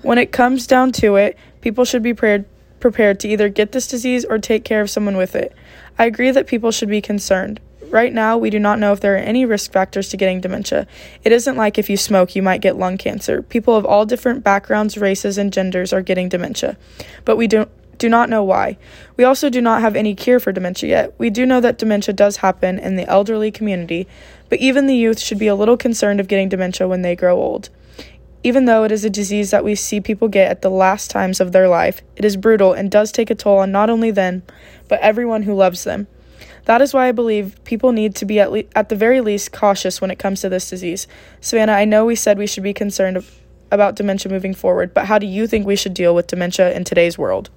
When 0.02 0.18
it 0.18 0.32
comes 0.32 0.66
down 0.66 0.92
to 0.92 1.16
it, 1.16 1.38
people 1.62 1.84
should 1.84 2.02
be 2.02 2.12
prepared 2.12 2.44
prepared 2.78 3.18
to 3.18 3.28
either 3.28 3.48
get 3.48 3.72
this 3.72 3.88
disease 3.88 4.24
or 4.26 4.38
take 4.38 4.62
care 4.62 4.82
of 4.82 4.90
someone 4.90 5.16
with 5.16 5.34
it. 5.34 5.54
I 5.98 6.04
agree 6.04 6.30
that 6.30 6.46
people 6.46 6.70
should 6.70 6.90
be 6.90 7.00
concerned. 7.00 7.58
Right 7.90 8.12
now, 8.12 8.36
we 8.36 8.50
do 8.50 8.58
not 8.58 8.78
know 8.78 8.92
if 8.92 9.00
there 9.00 9.14
are 9.14 9.18
any 9.18 9.44
risk 9.44 9.72
factors 9.72 10.08
to 10.08 10.16
getting 10.16 10.40
dementia. 10.40 10.86
It 11.24 11.32
isn't 11.32 11.56
like 11.56 11.78
if 11.78 11.88
you 11.88 11.96
smoke, 11.96 12.34
you 12.34 12.42
might 12.42 12.60
get 12.60 12.76
lung 12.76 12.98
cancer. 12.98 13.42
People 13.42 13.76
of 13.76 13.86
all 13.86 14.04
different 14.04 14.42
backgrounds, 14.42 14.98
races, 14.98 15.38
and 15.38 15.52
genders 15.52 15.92
are 15.92 16.02
getting 16.02 16.28
dementia, 16.28 16.76
but 17.24 17.36
we 17.36 17.46
don't. 17.46 17.70
Do 17.98 18.10
not 18.10 18.28
know 18.28 18.44
why. 18.44 18.76
We 19.16 19.24
also 19.24 19.48
do 19.48 19.62
not 19.62 19.80
have 19.80 19.96
any 19.96 20.14
cure 20.14 20.38
for 20.38 20.52
dementia 20.52 20.90
yet. 20.90 21.14
We 21.16 21.30
do 21.30 21.46
know 21.46 21.62
that 21.62 21.78
dementia 21.78 22.12
does 22.12 22.36
happen 22.36 22.78
in 22.78 22.96
the 22.96 23.08
elderly 23.08 23.50
community, 23.50 24.06
but 24.50 24.58
even 24.58 24.86
the 24.86 24.94
youth 24.94 25.18
should 25.18 25.38
be 25.38 25.46
a 25.46 25.54
little 25.54 25.78
concerned 25.78 26.20
of 26.20 26.28
getting 26.28 26.50
dementia 26.50 26.86
when 26.86 27.00
they 27.00 27.16
grow 27.16 27.40
old. 27.40 27.70
Even 28.42 28.66
though 28.66 28.84
it 28.84 28.92
is 28.92 29.02
a 29.02 29.08
disease 29.08 29.50
that 29.50 29.64
we 29.64 29.74
see 29.74 30.02
people 30.02 30.28
get 30.28 30.50
at 30.50 30.60
the 30.60 30.68
last 30.68 31.10
times 31.10 31.40
of 31.40 31.52
their 31.52 31.68
life, 31.68 32.02
it 32.16 32.24
is 32.26 32.36
brutal 32.36 32.74
and 32.74 32.90
does 32.90 33.10
take 33.10 33.30
a 33.30 33.34
toll 33.34 33.60
on 33.60 33.72
not 33.72 33.88
only 33.88 34.10
them, 34.10 34.42
but 34.88 35.00
everyone 35.00 35.44
who 35.44 35.54
loves 35.54 35.84
them. 35.84 36.06
That 36.66 36.82
is 36.82 36.92
why 36.92 37.08
I 37.08 37.12
believe 37.12 37.62
people 37.64 37.92
need 37.92 38.14
to 38.16 38.24
be 38.24 38.38
at, 38.40 38.52
le- 38.52 38.64
at 38.74 38.88
the 38.88 38.96
very 38.96 39.20
least 39.20 39.52
cautious 39.52 40.00
when 40.00 40.10
it 40.10 40.18
comes 40.18 40.40
to 40.40 40.48
this 40.48 40.68
disease. 40.68 41.06
Savannah, 41.40 41.72
I 41.72 41.84
know 41.84 42.04
we 42.04 42.16
said 42.16 42.38
we 42.38 42.46
should 42.46 42.64
be 42.64 42.74
concerned 42.74 43.24
about 43.70 43.94
dementia 43.96 44.30
moving 44.30 44.52
forward, 44.52 44.92
but 44.92 45.06
how 45.06 45.18
do 45.18 45.26
you 45.26 45.46
think 45.46 45.64
we 45.64 45.76
should 45.76 45.94
deal 45.94 46.14
with 46.14 46.26
dementia 46.26 46.72
in 46.72 46.84
today's 46.84 47.16
world? 47.16 47.50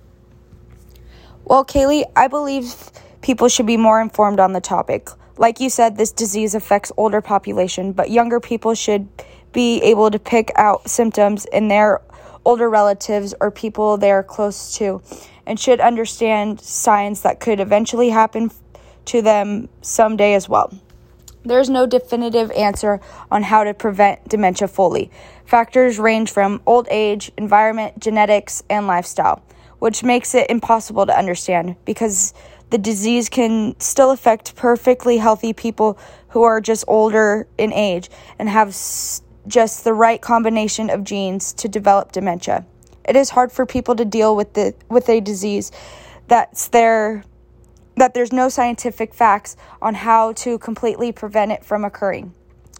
Well, 1.43 1.65
Kaylee, 1.65 2.03
I 2.15 2.27
believe 2.27 2.75
people 3.21 3.49
should 3.49 3.65
be 3.65 3.77
more 3.77 3.99
informed 3.99 4.39
on 4.39 4.53
the 4.53 4.61
topic. 4.61 5.09
Like 5.37 5.59
you 5.59 5.71
said, 5.71 5.97
this 5.97 6.11
disease 6.11 6.53
affects 6.53 6.91
older 6.95 7.21
population, 7.21 7.93
but 7.93 8.11
younger 8.11 8.39
people 8.39 8.75
should 8.75 9.07
be 9.51 9.81
able 9.81 10.11
to 10.11 10.19
pick 10.19 10.51
out 10.55 10.87
symptoms 10.87 11.45
in 11.45 11.67
their 11.67 12.01
older 12.45 12.69
relatives 12.69 13.33
or 13.39 13.49
people 13.49 13.97
they're 13.97 14.21
close 14.21 14.77
to 14.77 15.01
and 15.47 15.59
should 15.59 15.79
understand 15.79 16.61
signs 16.61 17.23
that 17.23 17.39
could 17.39 17.59
eventually 17.59 18.09
happen 18.09 18.51
to 19.09 19.21
them 19.21 19.69
someday 19.81 20.33
as 20.33 20.47
well. 20.47 20.73
There's 21.43 21.69
no 21.69 21.87
definitive 21.87 22.51
answer 22.51 22.99
on 23.31 23.43
how 23.43 23.63
to 23.63 23.73
prevent 23.73 24.27
dementia 24.27 24.67
fully. 24.67 25.09
Factors 25.45 25.97
range 25.97 26.31
from 26.31 26.61
old 26.65 26.87
age, 26.91 27.31
environment, 27.37 27.99
genetics, 27.99 28.61
and 28.69 28.87
lifestyle, 28.87 29.41
which 29.79 30.03
makes 30.03 30.35
it 30.35 30.49
impossible 30.49 31.05
to 31.05 31.17
understand 31.17 31.75
because 31.85 32.33
the 32.69 32.77
disease 32.77 33.29
can 33.29 33.79
still 33.79 34.11
affect 34.11 34.55
perfectly 34.55 35.17
healthy 35.17 35.53
people 35.53 35.97
who 36.29 36.43
are 36.43 36.61
just 36.61 36.83
older 36.87 37.47
in 37.57 37.73
age 37.73 38.09
and 38.37 38.49
have 38.49 38.75
just 39.47 39.83
the 39.83 39.93
right 39.93 40.21
combination 40.21 40.89
of 40.89 41.03
genes 41.03 41.53
to 41.53 41.67
develop 41.67 42.11
dementia. 42.11 42.65
It 43.05 43.15
is 43.15 43.31
hard 43.31 43.51
for 43.51 43.65
people 43.65 43.95
to 43.95 44.05
deal 44.05 44.35
with 44.35 44.53
the 44.53 44.75
with 44.87 45.09
a 45.09 45.19
disease 45.19 45.71
that's 46.27 46.67
their 46.67 47.23
that 47.99 48.13
there's 48.13 48.31
no 48.31 48.49
scientific 48.49 49.13
facts 49.13 49.55
on 49.81 49.93
how 49.93 50.33
to 50.33 50.57
completely 50.57 51.11
prevent 51.11 51.51
it 51.51 51.63
from 51.63 51.83
occurring. 51.83 52.33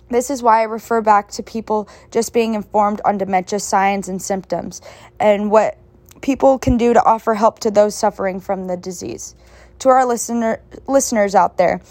This 0.10 0.30
is 0.30 0.42
why 0.42 0.62
I 0.62 0.64
refer 0.64 1.02
back 1.02 1.30
to 1.32 1.44
people 1.44 1.88
just 2.10 2.34
being 2.34 2.56
informed 2.56 3.00
on 3.06 3.18
dementia 3.18 3.60
signs 3.60 4.10
and 4.10 4.22
symptoms 4.22 4.82
and 5.20 5.52
what 5.52 5.78
people 6.22 6.58
can 6.58 6.78
do 6.78 6.94
to 6.94 7.04
offer 7.04 7.36
help 7.36 7.60
to 7.60 7.72
those 7.72 7.96
suffering 7.96 8.40
from 8.40 8.68
the 8.68 8.76
disease. 8.76 9.36
To 9.80 9.90
our 9.90 10.06
listener 10.06 10.62
listeners 10.88 11.36
out 11.36 11.58
there, 11.58 11.82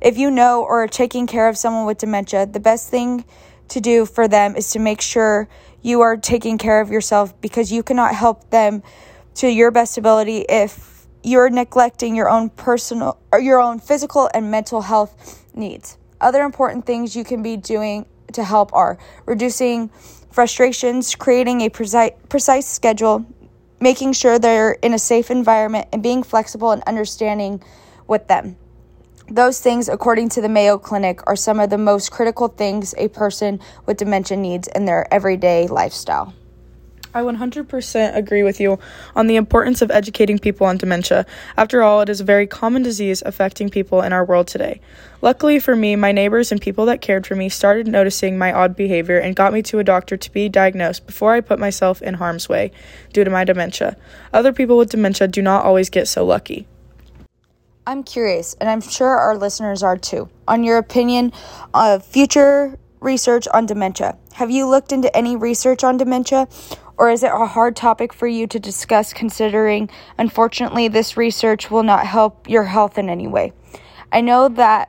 if 0.00 0.18
you 0.18 0.30
know 0.30 0.62
or 0.62 0.82
are 0.82 0.88
taking 0.88 1.26
care 1.26 1.48
of 1.48 1.56
someone 1.56 1.86
with 1.86 1.98
dementia, 1.98 2.46
the 2.46 2.60
best 2.60 2.90
thing 2.90 3.24
to 3.68 3.80
do 3.80 4.04
for 4.04 4.28
them 4.28 4.54
is 4.54 4.70
to 4.72 4.78
make 4.78 5.00
sure 5.00 5.48
you 5.80 6.02
are 6.02 6.16
taking 6.16 6.58
care 6.58 6.80
of 6.80 6.90
yourself 6.90 7.40
because 7.40 7.72
you 7.72 7.82
cannot 7.82 8.14
help 8.14 8.50
them 8.50 8.82
to 9.36 9.48
your 9.48 9.70
best 9.70 9.96
ability 9.96 10.44
if 10.48 10.91
you're 11.22 11.50
neglecting 11.50 12.16
your 12.16 12.28
own 12.28 12.50
personal 12.50 13.18
or 13.30 13.40
your 13.40 13.60
own 13.60 13.78
physical 13.78 14.28
and 14.34 14.50
mental 14.50 14.82
health 14.82 15.44
needs. 15.54 15.98
Other 16.20 16.42
important 16.42 16.86
things 16.86 17.16
you 17.16 17.24
can 17.24 17.42
be 17.42 17.56
doing 17.56 18.06
to 18.32 18.44
help 18.44 18.72
are 18.72 18.98
reducing 19.26 19.90
frustrations, 20.30 21.14
creating 21.14 21.60
a 21.60 21.68
precise, 21.68 22.12
precise 22.28 22.66
schedule, 22.66 23.26
making 23.80 24.12
sure 24.12 24.38
they're 24.38 24.72
in 24.72 24.94
a 24.94 24.98
safe 24.98 25.30
environment, 25.30 25.88
and 25.92 26.02
being 26.02 26.22
flexible 26.22 26.70
and 26.70 26.82
understanding 26.84 27.62
with 28.06 28.28
them. 28.28 28.56
Those 29.28 29.60
things, 29.60 29.88
according 29.88 30.30
to 30.30 30.40
the 30.40 30.48
Mayo 30.48 30.78
Clinic, 30.78 31.20
are 31.26 31.36
some 31.36 31.60
of 31.60 31.70
the 31.70 31.78
most 31.78 32.10
critical 32.10 32.48
things 32.48 32.94
a 32.98 33.08
person 33.08 33.60
with 33.86 33.96
dementia 33.96 34.36
needs 34.36 34.68
in 34.68 34.84
their 34.84 35.12
everyday 35.12 35.66
lifestyle. 35.66 36.34
I 37.14 37.20
100% 37.20 38.16
agree 38.16 38.42
with 38.42 38.58
you 38.58 38.78
on 39.14 39.26
the 39.26 39.36
importance 39.36 39.82
of 39.82 39.90
educating 39.90 40.38
people 40.38 40.66
on 40.66 40.78
dementia. 40.78 41.26
After 41.58 41.82
all, 41.82 42.00
it 42.00 42.08
is 42.08 42.22
a 42.22 42.24
very 42.24 42.46
common 42.46 42.82
disease 42.82 43.22
affecting 43.26 43.68
people 43.68 44.00
in 44.00 44.14
our 44.14 44.24
world 44.24 44.48
today. 44.48 44.80
Luckily 45.20 45.58
for 45.58 45.76
me, 45.76 45.94
my 45.94 46.10
neighbors 46.10 46.50
and 46.50 46.60
people 46.60 46.86
that 46.86 47.02
cared 47.02 47.26
for 47.26 47.36
me 47.36 47.50
started 47.50 47.86
noticing 47.86 48.38
my 48.38 48.50
odd 48.50 48.74
behavior 48.74 49.18
and 49.18 49.36
got 49.36 49.52
me 49.52 49.60
to 49.62 49.78
a 49.78 49.84
doctor 49.84 50.16
to 50.16 50.32
be 50.32 50.48
diagnosed 50.48 51.06
before 51.06 51.34
I 51.34 51.42
put 51.42 51.58
myself 51.58 52.00
in 52.00 52.14
harm's 52.14 52.48
way 52.48 52.72
due 53.12 53.24
to 53.24 53.30
my 53.30 53.44
dementia. 53.44 53.96
Other 54.32 54.52
people 54.52 54.78
with 54.78 54.90
dementia 54.90 55.28
do 55.28 55.42
not 55.42 55.66
always 55.66 55.90
get 55.90 56.08
so 56.08 56.24
lucky. 56.24 56.66
I'm 57.86 58.04
curious, 58.04 58.54
and 58.54 58.70
I'm 58.70 58.80
sure 58.80 59.18
our 59.18 59.36
listeners 59.36 59.82
are 59.82 59.98
too, 59.98 60.30
on 60.46 60.64
your 60.64 60.78
opinion 60.78 61.32
of 61.74 62.06
future 62.06 62.78
research 63.00 63.48
on 63.52 63.66
dementia. 63.66 64.16
Have 64.34 64.50
you 64.50 64.66
looked 64.66 64.92
into 64.92 65.14
any 65.16 65.36
research 65.36 65.84
on 65.84 65.96
dementia? 65.96 66.48
Or 67.02 67.10
is 67.10 67.24
it 67.24 67.32
a 67.34 67.46
hard 67.46 67.74
topic 67.74 68.12
for 68.12 68.28
you 68.28 68.46
to 68.46 68.60
discuss 68.60 69.12
considering, 69.12 69.90
unfortunately, 70.18 70.86
this 70.86 71.16
research 71.16 71.68
will 71.68 71.82
not 71.82 72.06
help 72.06 72.48
your 72.48 72.62
health 72.62 72.96
in 72.96 73.10
any 73.10 73.26
way? 73.26 73.52
I 74.12 74.20
know 74.20 74.48
that 74.50 74.88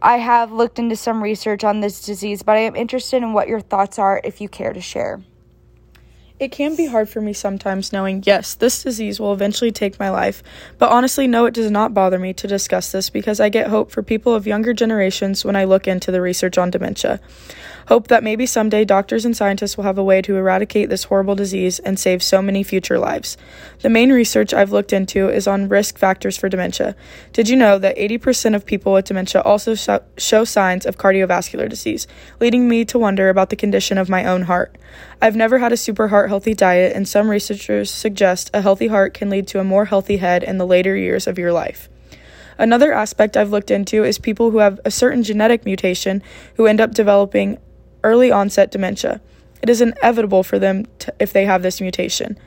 I 0.00 0.18
have 0.18 0.52
looked 0.52 0.78
into 0.78 0.94
some 0.94 1.20
research 1.20 1.64
on 1.64 1.80
this 1.80 2.00
disease, 2.00 2.44
but 2.44 2.52
I 2.52 2.60
am 2.60 2.76
interested 2.76 3.24
in 3.24 3.32
what 3.32 3.48
your 3.48 3.60
thoughts 3.60 3.98
are 3.98 4.20
if 4.22 4.40
you 4.40 4.48
care 4.48 4.72
to 4.72 4.80
share. 4.80 5.20
It 6.38 6.52
can 6.52 6.76
be 6.76 6.86
hard 6.86 7.08
for 7.08 7.20
me 7.20 7.32
sometimes 7.32 7.92
knowing, 7.92 8.22
yes, 8.24 8.54
this 8.54 8.82
disease 8.82 9.18
will 9.18 9.32
eventually 9.32 9.72
take 9.72 9.98
my 9.98 10.10
life, 10.10 10.44
but 10.78 10.90
honestly, 10.90 11.26
no, 11.26 11.46
it 11.46 11.54
does 11.54 11.70
not 11.72 11.92
bother 11.92 12.20
me 12.20 12.32
to 12.34 12.46
discuss 12.46 12.92
this 12.92 13.10
because 13.10 13.40
I 13.40 13.48
get 13.48 13.68
hope 13.68 13.90
for 13.90 14.02
people 14.02 14.34
of 14.34 14.46
younger 14.46 14.74
generations 14.74 15.44
when 15.44 15.56
I 15.56 15.64
look 15.64 15.88
into 15.88 16.12
the 16.12 16.20
research 16.20 16.56
on 16.58 16.70
dementia. 16.70 17.20
Hope 17.88 18.08
that 18.08 18.22
maybe 18.22 18.46
someday 18.46 18.84
doctors 18.84 19.24
and 19.24 19.36
scientists 19.36 19.76
will 19.76 19.84
have 19.84 19.98
a 19.98 20.04
way 20.04 20.22
to 20.22 20.36
eradicate 20.36 20.88
this 20.88 21.04
horrible 21.04 21.34
disease 21.34 21.78
and 21.80 21.98
save 21.98 22.22
so 22.22 22.40
many 22.40 22.62
future 22.62 22.98
lives. 22.98 23.36
The 23.80 23.88
main 23.88 24.12
research 24.12 24.54
I've 24.54 24.72
looked 24.72 24.92
into 24.92 25.28
is 25.28 25.46
on 25.46 25.68
risk 25.68 25.98
factors 25.98 26.36
for 26.36 26.48
dementia. 26.48 26.94
Did 27.32 27.48
you 27.48 27.56
know 27.56 27.78
that 27.78 27.96
80% 27.96 28.54
of 28.54 28.64
people 28.64 28.92
with 28.92 29.06
dementia 29.06 29.42
also 29.42 29.74
show 29.74 30.44
signs 30.44 30.86
of 30.86 30.98
cardiovascular 30.98 31.68
disease, 31.68 32.06
leading 32.40 32.68
me 32.68 32.84
to 32.86 32.98
wonder 32.98 33.28
about 33.28 33.50
the 33.50 33.56
condition 33.56 33.98
of 33.98 34.08
my 34.08 34.24
own 34.24 34.42
heart? 34.42 34.76
I've 35.20 35.36
never 35.36 35.58
had 35.58 35.72
a 35.72 35.76
super 35.76 36.08
heart 36.08 36.28
healthy 36.28 36.54
diet, 36.54 36.94
and 36.94 37.08
some 37.08 37.28
researchers 37.28 37.90
suggest 37.90 38.50
a 38.54 38.62
healthy 38.62 38.88
heart 38.88 39.14
can 39.14 39.30
lead 39.30 39.46
to 39.48 39.60
a 39.60 39.64
more 39.64 39.86
healthy 39.86 40.18
head 40.18 40.42
in 40.42 40.58
the 40.58 40.66
later 40.66 40.96
years 40.96 41.26
of 41.26 41.38
your 41.38 41.52
life. 41.52 41.88
Another 42.58 42.92
aspect 42.92 43.36
I've 43.36 43.50
looked 43.50 43.70
into 43.70 44.04
is 44.04 44.18
people 44.18 44.50
who 44.50 44.58
have 44.58 44.78
a 44.84 44.90
certain 44.90 45.22
genetic 45.22 45.64
mutation 45.64 46.22
who 46.56 46.66
end 46.66 46.80
up 46.80 46.92
developing 46.92 47.58
early 48.04 48.30
onset 48.30 48.70
dementia. 48.70 49.20
It 49.62 49.70
is 49.70 49.80
inevitable 49.80 50.42
for 50.42 50.58
them 50.58 50.86
to, 51.00 51.14
if 51.20 51.32
they 51.32 51.44
have 51.44 51.62
this 51.62 51.80
mutation, 51.80 52.38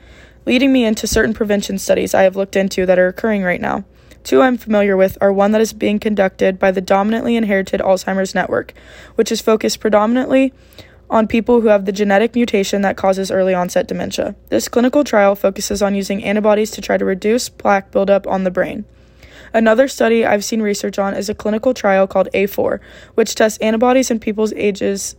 leading 0.44 0.72
me 0.72 0.84
into 0.84 1.06
certain 1.06 1.34
prevention 1.34 1.78
studies 1.78 2.14
I 2.14 2.22
have 2.22 2.36
looked 2.36 2.56
into 2.56 2.86
that 2.86 2.98
are 2.98 3.08
occurring 3.08 3.42
right 3.42 3.60
now. 3.60 3.84
Two 4.22 4.42
I'm 4.42 4.58
familiar 4.58 4.96
with 4.96 5.16
are 5.20 5.32
one 5.32 5.52
that 5.52 5.60
is 5.60 5.72
being 5.72 6.00
conducted 6.00 6.58
by 6.58 6.72
the 6.72 6.80
Dominantly 6.80 7.36
Inherited 7.36 7.80
Alzheimer's 7.80 8.34
Network, 8.34 8.74
which 9.14 9.30
is 9.30 9.40
focused 9.40 9.80
predominantly 9.80 10.52
on 11.08 11.28
people 11.28 11.60
who 11.60 11.68
have 11.68 11.84
the 11.84 11.92
genetic 11.92 12.34
mutation 12.34 12.82
that 12.82 12.96
causes 12.96 13.30
early 13.30 13.54
onset 13.54 13.86
dementia. 13.86 14.34
This 14.48 14.68
clinical 14.68 15.04
trial 15.04 15.36
focuses 15.36 15.80
on 15.80 15.94
using 15.94 16.24
antibodies 16.24 16.72
to 16.72 16.80
try 16.80 16.96
to 16.96 17.04
reduce 17.04 17.48
plaque 17.48 17.92
buildup 17.92 18.26
on 18.26 18.44
the 18.44 18.50
brain. 18.50 18.84
Another 19.54 19.86
study 19.88 20.26
I've 20.26 20.44
seen 20.44 20.60
research 20.60 20.98
on 20.98 21.14
is 21.14 21.28
a 21.28 21.34
clinical 21.34 21.72
trial 21.72 22.06
called 22.06 22.28
A4, 22.34 22.80
which 23.14 23.34
tests 23.34 23.58
antibodies 23.58 24.10
in 24.10 24.18
people's 24.18 24.52
ages 24.54 25.14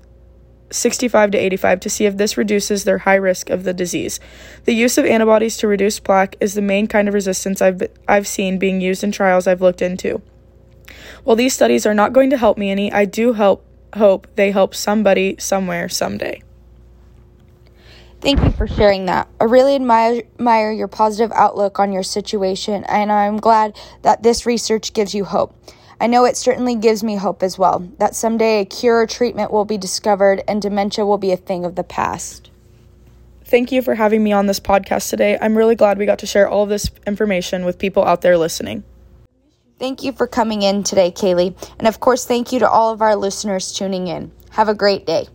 65 0.69 1.31
to 1.31 1.37
85 1.37 1.79
to 1.81 1.89
see 1.89 2.05
if 2.05 2.17
this 2.17 2.37
reduces 2.37 2.83
their 2.83 2.99
high 2.99 3.15
risk 3.15 3.49
of 3.49 3.63
the 3.63 3.73
disease. 3.73 4.19
The 4.65 4.73
use 4.73 4.97
of 4.97 5.05
antibodies 5.05 5.57
to 5.57 5.67
reduce 5.67 5.99
plaque 5.99 6.35
is 6.39 6.53
the 6.53 6.61
main 6.61 6.87
kind 6.87 7.07
of 7.07 7.13
resistance 7.13 7.61
I've, 7.61 7.83
I've 8.07 8.27
seen 8.27 8.59
being 8.59 8.81
used 8.81 9.03
in 9.03 9.11
trials 9.11 9.47
I've 9.47 9.61
looked 9.61 9.81
into. 9.81 10.21
While 11.23 11.35
these 11.35 11.53
studies 11.53 11.85
are 11.85 11.93
not 11.93 12.13
going 12.13 12.29
to 12.29 12.37
help 12.37 12.57
me 12.57 12.71
any, 12.71 12.91
I 12.91 13.05
do 13.05 13.33
help, 13.33 13.65
hope 13.95 14.27
they 14.35 14.51
help 14.51 14.75
somebody 14.75 15.35
somewhere 15.39 15.89
someday. 15.89 16.41
Thank 18.19 18.43
you 18.43 18.51
for 18.51 18.67
sharing 18.67 19.05
that. 19.05 19.27
I 19.39 19.43
really 19.43 19.75
admire, 19.75 20.23
admire 20.39 20.71
your 20.71 20.87
positive 20.87 21.31
outlook 21.33 21.79
on 21.79 21.91
your 21.91 22.01
situation, 22.01 22.83
and 22.85 23.11
I'm 23.11 23.37
glad 23.37 23.77
that 24.01 24.23
this 24.23 24.45
research 24.45 24.93
gives 24.93 25.13
you 25.13 25.23
hope. 25.23 25.55
I 25.99 26.07
know 26.07 26.25
it 26.25 26.37
certainly 26.37 26.75
gives 26.75 27.03
me 27.03 27.15
hope 27.15 27.41
as 27.41 27.57
well 27.57 27.79
that 27.97 28.15
someday 28.15 28.61
a 28.61 28.65
cure 28.65 29.01
or 29.01 29.07
treatment 29.07 29.51
will 29.51 29.65
be 29.65 29.77
discovered 29.77 30.43
and 30.47 30.61
dementia 30.61 31.05
will 31.05 31.17
be 31.17 31.31
a 31.31 31.37
thing 31.37 31.65
of 31.65 31.75
the 31.75 31.83
past. 31.83 32.51
Thank 33.43 33.71
you 33.71 33.81
for 33.81 33.95
having 33.95 34.23
me 34.23 34.31
on 34.31 34.45
this 34.45 34.59
podcast 34.59 35.09
today. 35.09 35.37
I'm 35.39 35.57
really 35.57 35.75
glad 35.75 35.97
we 35.97 36.05
got 36.05 36.19
to 36.19 36.27
share 36.27 36.47
all 36.47 36.63
of 36.63 36.69
this 36.69 36.91
information 37.07 37.65
with 37.65 37.79
people 37.79 38.03
out 38.03 38.21
there 38.21 38.37
listening. 38.37 38.83
Thank 39.79 40.03
you 40.03 40.11
for 40.11 40.27
coming 40.27 40.63
in 40.63 40.83
today, 40.83 41.11
Kaylee. 41.11 41.55
And 41.79 41.87
of 41.87 41.99
course, 41.99 42.25
thank 42.25 42.51
you 42.51 42.59
to 42.59 42.69
all 42.69 42.91
of 42.91 43.01
our 43.01 43.15
listeners 43.15 43.71
tuning 43.71 44.07
in. 44.07 44.31
Have 44.51 44.69
a 44.69 44.73
great 44.73 45.05
day. 45.05 45.27